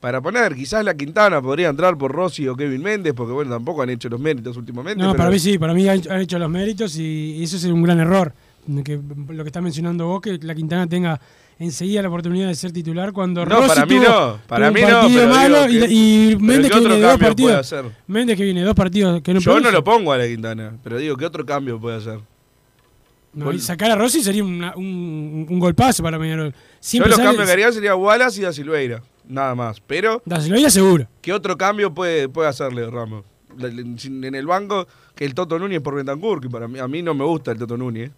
[0.00, 0.54] para poner.
[0.54, 4.08] Quizás la Quintana podría entrar por Rossi o Kevin Méndez, porque bueno, tampoco han hecho
[4.08, 5.02] los méritos últimamente.
[5.02, 7.56] No, pero- para mí sí, para mí han, han hecho los méritos y, y eso
[7.56, 8.32] es un gran error.
[8.84, 11.18] Que, lo que está mencionando vos, que la Quintana tenga
[11.58, 14.80] enseguida la oportunidad de ser titular cuando No, Rossi para mí tuvo- no, para mí
[14.82, 15.76] no, pero malo y,
[16.32, 17.74] y Méndez ¿qué que viene dos partidos.
[18.06, 20.98] Méndez que viene dos partidos que no Yo no lo pongo a la Quintana, pero
[20.98, 22.20] digo, ¿qué otro cambio puede hacer?
[23.32, 26.52] No, y sacar a Rossi sería una- un, un golpazo para Peñarol.
[26.82, 29.80] Yo los cambios que haría sería Wallace y Da Silveira, nada más.
[29.80, 30.22] Pero.
[30.24, 31.06] Da Silveira seguro.
[31.22, 33.24] ¿Qué otro cambio puede, puede hacerle Ramos?
[33.62, 37.14] En el banco, que el Toto Núñez por Bentancur, que para mí, a mí no
[37.14, 38.10] me gusta el Toto Núñez.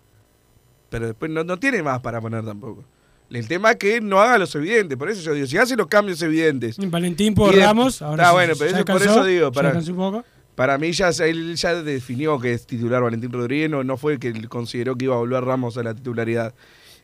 [0.90, 2.84] Pero después no, no tiene más para poner tampoco.
[3.30, 4.98] El tema es que no haga los evidentes.
[4.98, 6.76] Por eso yo digo, si hace los cambios evidentes.
[6.90, 8.02] Valentín por de- Ramos.
[8.02, 10.24] Ahora Ah, sí, bueno, pero eso- por eso digo, para, un poco.
[10.54, 14.28] para mí ya él ya definió que es titular Valentín Rodríguez, no, no fue que
[14.28, 16.54] él consideró que iba a volver Ramos a la titularidad.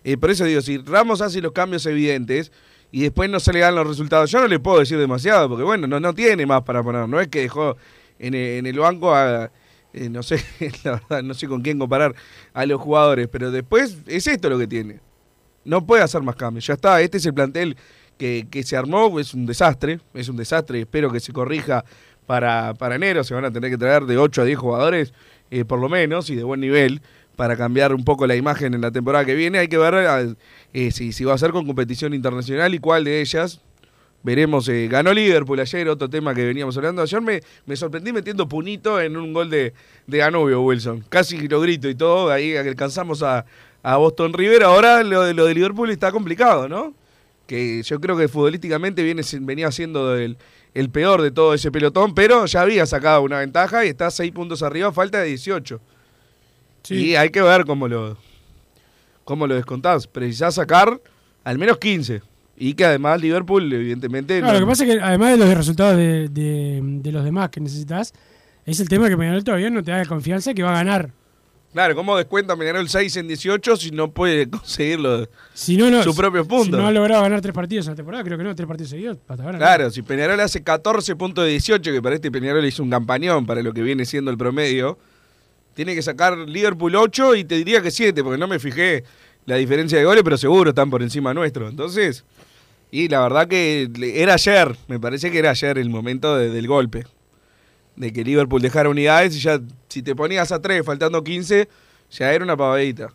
[0.05, 2.53] Eh, por eso digo, si Ramos hace los cambios evidentes
[2.91, 5.65] y después no se le dan los resultados, yo no le puedo decir demasiado, porque
[5.65, 7.09] bueno, no, no tiene más para poner.
[7.09, 7.77] No es que dejó
[8.19, 9.51] en, en el banco a,
[9.93, 10.43] eh, no sé,
[10.85, 12.15] la verdad, no sé con quién comparar
[12.53, 15.01] a los jugadores, pero después es esto lo que tiene.
[15.65, 16.67] No puede hacer más cambios.
[16.67, 17.77] Ya está, este es el plantel
[18.17, 21.85] que, que se armó, es un desastre, es un desastre, espero que se corrija
[22.27, 25.15] para, para enero, se van a tener que traer de 8 a 10 jugadores,
[25.51, 27.01] eh, por lo menos, y de buen nivel,
[27.39, 29.61] para cambiar un poco la imagen en la temporada que viene.
[29.61, 30.35] Hay que ver eh,
[30.73, 33.61] eh, si, si va a ser con competición internacional y cuál de ellas.
[34.25, 37.01] Veremos, eh, ganó Liverpool ayer, otro tema que veníamos hablando.
[37.01, 39.73] Ayer me, me sorprendí metiendo punito en un gol de,
[40.09, 41.05] de Danubio, Wilson.
[41.09, 43.47] Casi lo grito y todo, ahí alcanzamos a,
[43.85, 44.65] a Boston River.
[44.65, 46.93] Ahora lo de, lo de Liverpool está complicado, ¿no?
[47.47, 50.37] que yo creo que futbolísticamente viene, venía siendo el,
[50.75, 54.33] el peor de todo ese pelotón, pero ya había sacado una ventaja y está seis
[54.33, 55.81] puntos arriba, falta de 18.
[56.91, 58.17] Y hay que ver cómo lo,
[59.25, 60.07] cómo lo descontás.
[60.07, 61.01] Precisás sacar
[61.45, 62.23] al menos 15.
[62.57, 64.39] Y que además Liverpool, evidentemente.
[64.41, 67.25] Claro, no- lo que pasa es que además de los resultados de, de- de los
[67.25, 68.13] demás que necesitas,
[68.67, 71.11] es el tema que Peñarol todavía no te da confianza que va a ganar.
[71.73, 76.17] Claro, ¿cómo descuenta Peñarol 6 en 18 si no puede conseguirlo Si no, no, sus
[76.17, 78.67] propios Si no ha logrado ganar tres partidos en la temporada, creo que no, tres
[78.67, 79.19] partidos seguidos.
[79.29, 79.59] hasta ahora no.
[79.59, 83.45] Claro, si Peñarol hace 14 puntos de 18, que para este Peñarol hizo un campañón
[83.47, 84.99] para lo que viene siendo el promedio,
[85.79, 89.05] tiene que sacar Liverpool 8 y te diría que 7, porque no me fijé
[89.47, 91.69] la diferencia de goles, pero seguro están por encima nuestro.
[91.69, 92.25] Entonces,
[92.91, 96.67] y la verdad que era ayer, me parece que era ayer el momento de- del
[96.67, 97.07] golpe.
[97.95, 101.69] De que Liverpool dejara unidades y ya, si te ponías a 3 faltando 15,
[102.11, 103.11] ya era una pavadita.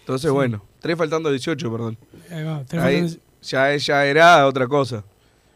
[0.00, 1.96] Entonces, bueno, 3 faltando 18, perdón.
[2.30, 5.04] Ahí va, Ahí ya, ya era otra cosa.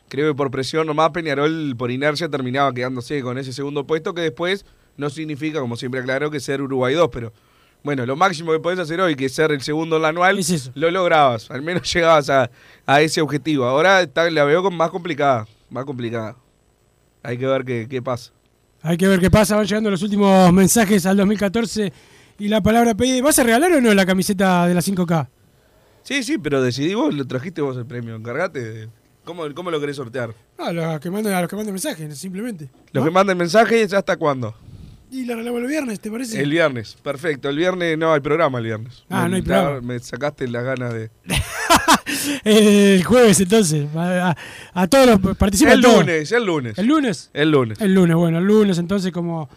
[0.08, 4.22] Creo que por presión nomás Peñarol por inercia terminaba quedándose con ese segundo puesto que
[4.22, 4.64] después
[4.98, 7.32] no significa, como siempre aclaro, que ser Uruguay 2, pero
[7.82, 10.38] bueno, lo máximo que podés hacer hoy, que es ser el segundo en la anual,
[10.74, 12.50] lo lograbas, al menos llegabas a,
[12.84, 13.64] a ese objetivo.
[13.64, 16.36] Ahora está, la veo más complicada, más complicada.
[17.22, 18.32] Hay que ver qué, qué pasa.
[18.82, 19.56] Hay que ver qué pasa.
[19.56, 21.92] Van llegando los últimos mensajes al 2014
[22.38, 23.22] y la palabra pedida.
[23.22, 25.28] ¿Vas a regalar o no la camiseta de la 5K?
[26.04, 28.60] Sí, sí, pero decidí vos, lo trajiste vos el premio, encargate.
[28.64, 28.88] de-
[29.24, 30.32] ¿Cómo, cómo lo querés sortear?
[30.58, 32.70] No, a los que manden, a los que manden mensajes, simplemente.
[32.92, 34.54] Los que manden mensajes, ¿hasta cuándo?
[35.10, 36.40] Y la el viernes, ¿te parece?
[36.42, 37.48] El viernes, perfecto.
[37.48, 39.04] El viernes no hay programa el viernes.
[39.08, 39.80] Ah, Me- no hay programa.
[39.80, 41.10] Me sacaste las ganas de.
[42.44, 43.86] El jueves, entonces.
[43.94, 46.00] A, todos los participan el todos.
[46.00, 46.78] lunes, el lunes.
[46.78, 47.30] ¿El lunes?
[47.32, 47.80] El lunes.
[47.80, 49.48] El lunes, bueno, el lunes, entonces, como.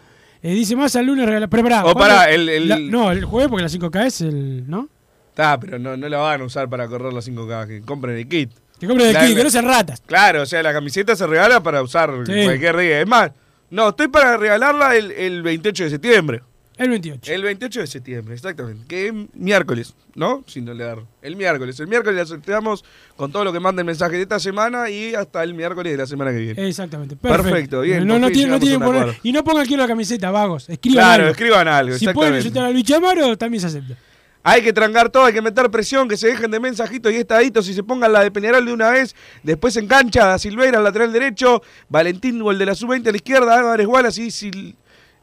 [0.42, 1.48] eh, dice más al lunes regala.
[1.48, 4.70] Pero pará, O pará, el- el- La- no, el jueves, porque la 5K es el.
[4.70, 4.90] ¿No?
[5.30, 7.68] Está, pero no, no la van a usar para correr las 5K.
[7.68, 8.52] Que compren el kit.
[8.80, 10.02] Que compren el La- kit, que no sean ratas.
[10.06, 12.44] Claro, o sea, la camiseta se regala para usar Sí.
[12.44, 13.02] cualquier día.
[13.02, 13.32] Es más,
[13.72, 16.42] no, estoy para regalarla el, el 28 de septiembre.
[16.78, 17.32] El 28.
[17.32, 18.86] El 28 de septiembre, exactamente.
[18.88, 20.44] Que es miércoles, ¿no?
[20.48, 21.00] Sin no leer.
[21.22, 21.80] El miércoles.
[21.80, 22.84] El miércoles la sorteamos
[23.16, 26.08] con todo lo que manden mensaje de esta semana y hasta el miércoles de la
[26.08, 26.68] semana que viene.
[26.68, 27.16] Exactamente.
[27.16, 28.08] Perfecto, bien.
[28.08, 29.16] No, no fin tienen, no a tienen poner-.
[29.22, 30.70] Y no pongan quiero la camiseta, vagos.
[30.70, 31.32] Escriban Claro, algo.
[31.34, 33.96] escriban algo, Si pueden insultar al bichamaro, también se acepta.
[34.44, 37.68] Hay que trancar todo, hay que meter presión, que se dejen de mensajitos y estaditos
[37.70, 39.16] y se pongan la de Peñarol de una vez.
[39.44, 43.86] Después en cancha, Silveira, lateral derecho, Valentín, gol de la sub-20 a la izquierda, Álvarez
[43.86, 44.76] Wallace y,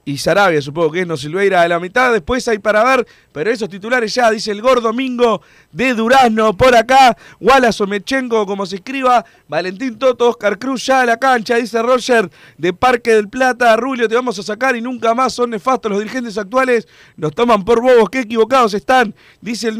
[0.09, 2.11] y Sarabia, supongo que es, no Silveira a la mitad.
[2.11, 6.75] Después hay para ver, pero esos titulares ya, dice el Gordo Domingo de Durazno por
[6.75, 7.15] acá.
[7.39, 9.23] Wallace Omechenko, como se escriba.
[9.49, 13.77] Valentín Toto, Oscar Cruz ya a la cancha, dice Roger de Parque del Plata.
[13.77, 16.89] Rulio, te vamos a sacar y nunca más son nefastos los dirigentes actuales.
[17.19, 19.15] Nos toman por bobos, qué equivocados están.
[19.43, 19.77] Dice el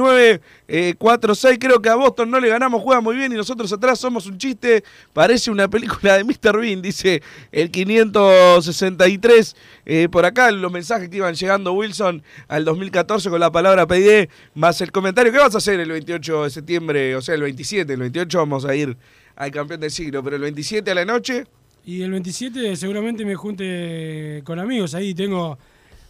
[0.69, 4.27] 946, creo que a Boston no le ganamos, juega muy bien y nosotros atrás somos
[4.27, 4.85] un chiste.
[5.15, 6.61] Parece una película de Mr.
[6.61, 9.57] Bean, dice el 563.
[9.87, 14.29] Eh, por acá los mensajes que iban llegando Wilson al 2014 con la palabra PD,
[14.55, 15.33] más el comentario.
[15.33, 17.17] ¿Qué vas a hacer el 28 de septiembre?
[17.17, 18.95] O sea, el 27, el 28 vamos a ir
[19.37, 21.45] al campeón del siglo, pero el 27 a la noche...
[21.87, 24.95] Y el 27 seguramente me junte con amigos.
[24.95, 25.59] Ahí tengo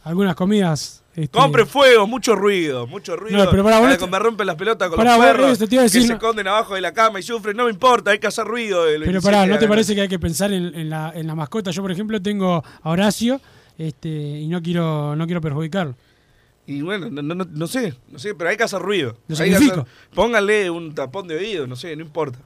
[0.08, 1.02] algunas comidas.
[1.14, 3.44] este, Compre fuego, mucho ruido, mucho ruido.
[3.44, 5.84] No, pero pará, vos me rompen las pelotas con los perros esto te iba a
[5.84, 7.56] decir, que se esconden abajo de la cama y sufren.
[7.56, 8.84] No me importa, hay que hacer ruido.
[8.84, 11.34] Pero 27 pará, ¿no te parece que hay que pensar en, en la, en la
[11.34, 11.70] mascota?
[11.70, 13.40] Yo, por ejemplo, tengo a Horacio
[13.76, 15.94] este, y no quiero, no quiero perjudicarlo.
[16.66, 19.16] Y bueno, no, no, no- sé, no sé, pero hay que hacer ruido.
[19.26, 19.80] Lo Hay que sacrifico.
[19.82, 22.38] hacer- pónganle un tapón de oído, no sé, no importa.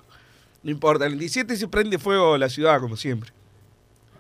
[0.63, 3.33] No importa, el 27 se prende fuego la ciudad, como siempre.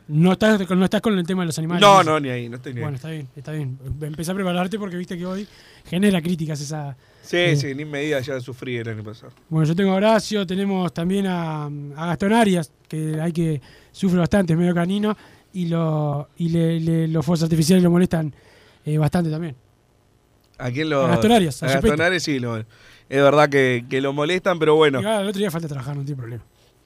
[0.08, 1.80] No estás, con- no estás con el tema de los animales.
[1.80, 2.82] No, no, ni ahí, no estoy ni ahí.
[2.82, 3.78] Bueno, está bien, está bien.
[4.00, 5.46] Empecé a prepararte porque viste que hoy
[5.86, 6.96] genera críticas esa...
[7.22, 9.32] Sí, eh, sí, ni medida ya sufrí el año pasado.
[9.48, 13.60] Bueno, yo tengo a Horacio, tenemos también a, a Gastón Arias, que hay que
[13.92, 15.16] sufre bastante, es medio canino,
[15.52, 18.34] y, lo, y le- le- los fuegos artificiales lo molestan
[18.84, 19.54] eh, bastante también.
[20.58, 21.04] ¿A quién lo.?
[21.04, 22.00] A Gastón Arias, a a Gastón.
[22.00, 22.66] Arias sí, lo- es
[23.08, 25.00] verdad que, que lo molestan, pero bueno.
[25.00, 26.42] Y, ah, el otro día falta trabajar, no tiene problema.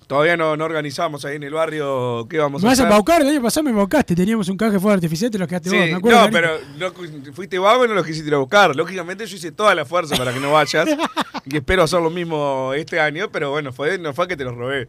[0.06, 2.92] Todavía no, no organizamos ahí en el barrio qué vamos Me a vas a hacer.
[2.92, 5.70] embaucar, el año pasado me embaucaste, teníamos un canje de fuego artificial, te lo quedaste
[5.70, 6.24] Sí, vos, me acuerdo.
[6.26, 8.76] no, pero no, fuiste vago y no lo quisiste ir a buscar.
[8.76, 10.86] Lógicamente yo hice toda la fuerza para que no vayas.
[11.44, 14.52] y espero hacer lo mismo este año, pero bueno, fue, no fue que te lo
[14.54, 14.86] robé.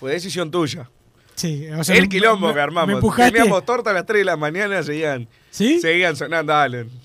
[0.00, 0.90] Fue decisión tuya.
[1.36, 3.00] Sí, o sea, el me- quilombo me- que armamos.
[3.16, 3.30] Me.
[3.30, 5.78] Teníamos torta a las 3 de la mañana, seguían, ¿Sí?
[5.80, 6.52] seguían sonando.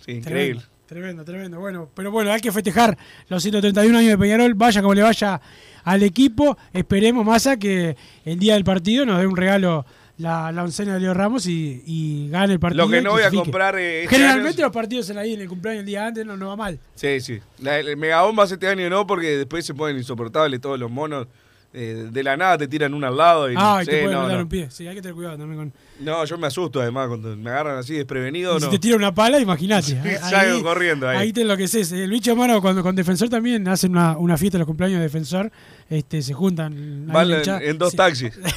[0.03, 0.63] Sí, increíble.
[0.91, 1.57] Tremendo, tremendo.
[1.57, 2.97] Bueno, pero bueno, hay que festejar
[3.29, 5.39] los 131 años de Peñarol, vaya como le vaya
[5.85, 6.57] al equipo.
[6.73, 9.85] Esperemos, Massa, que el día del partido nos dé un regalo
[10.17, 12.83] la, la oncena de Leo Ramos y, y gane el partido.
[12.83, 15.39] Lo que no voy a comprar eh, este Generalmente año- los partidos en ahí en
[15.39, 16.77] el cumpleaños el día antes no, no va mal.
[16.93, 17.39] Sí, sí.
[17.61, 21.25] La, el megabombas este año no, porque después se ponen insoportables todos los monos.
[21.73, 24.19] Eh, de la nada te tiran uno al lado y Ah, y sí, te pueden
[24.19, 24.39] no, no.
[24.41, 24.67] un pie.
[24.69, 25.73] Sí, hay que tener cuidado también con.
[26.01, 28.57] No, yo me asusto además cuando me agarran así desprevenido.
[28.57, 28.65] Y no.
[28.65, 29.97] Si te tira una pala, imagínate.
[30.19, 31.17] Salgo corriendo ahí.
[31.17, 31.91] Ahí te enloqueces.
[31.91, 35.51] El bicho mano, cuando con Defensor también hacen una, una fiesta los cumpleaños de Defensor,
[35.89, 37.07] este, se juntan.
[37.07, 37.29] Van
[37.61, 37.97] en, dos Sí.
[37.97, 38.33] taxis.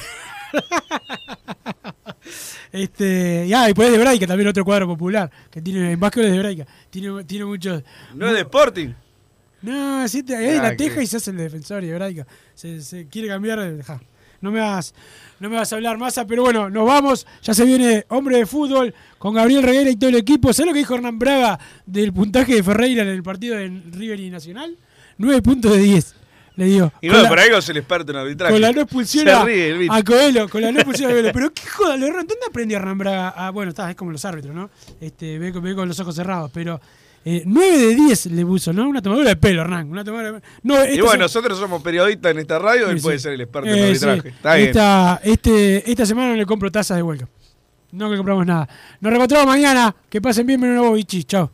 [2.71, 6.31] Este, ya, y después de Braica, también otro cuadro popular, que tiene, en básquetbol es
[6.33, 7.83] de Braica, tiene, tiene muchos...
[8.13, 8.89] No es de Sporting.
[9.65, 11.95] No, sí, te- es de Ah, la Teja y se hace el defensor y de
[11.95, 12.27] Braica.
[12.53, 13.99] Se, se quiere cambiar, deja.
[14.41, 14.93] No me vas,
[15.39, 17.25] no me vas a hablar más, pero bueno, nos vamos.
[17.41, 20.53] Ya se viene hombre de fútbol con Gabriel Reguera y todo el equipo.
[20.53, 24.19] ¿Sabes lo que dijo Hernán Braga del puntaje de Ferreira en el partido de River
[24.19, 24.77] y Nacional?
[25.17, 26.15] 9 puntos de 10.
[26.57, 26.93] Le dio.
[27.01, 28.53] Y no, la- por ahí es el experto en arbitraje.
[28.53, 31.31] con la no expulsión Se a, a Coelho, con la no expulsión a Coelho.
[31.33, 31.97] Pero qué joda.
[31.97, 33.33] ¿dónde aprendió Hernán Braga?
[33.35, 34.69] Ah, bueno, está, es como los árbitros, ¿no?
[35.01, 36.79] Este, ve, ve con los ojos cerrados, pero
[37.25, 38.87] eh, 9 de 10 le puso, ¿no?
[38.87, 39.89] Una tomadura de pelo, Hernán.
[39.89, 43.03] Una tomadura de No, Y bueno, se- nosotros somos periodistas en esta radio, él Sí,
[43.03, 44.21] puede ser el experto en Eh, arbitraje.
[44.21, 44.27] sí.
[44.29, 44.67] Está bien.
[44.69, 47.27] Esta, este, esta semana no le compro tazas de vuelta.
[47.91, 48.67] No le compramos nada.
[48.99, 49.95] Nos reencontramos mañana.
[50.09, 51.23] Que pasen bien, menos bichi.
[51.23, 51.51] Chao.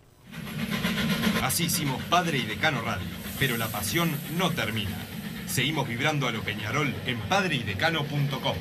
[1.43, 3.05] Así hicimos Padre y Decano Radio,
[3.39, 4.91] pero la pasión no termina.
[5.47, 8.55] Seguimos vibrando a lo Peñarol en padreidecano.com.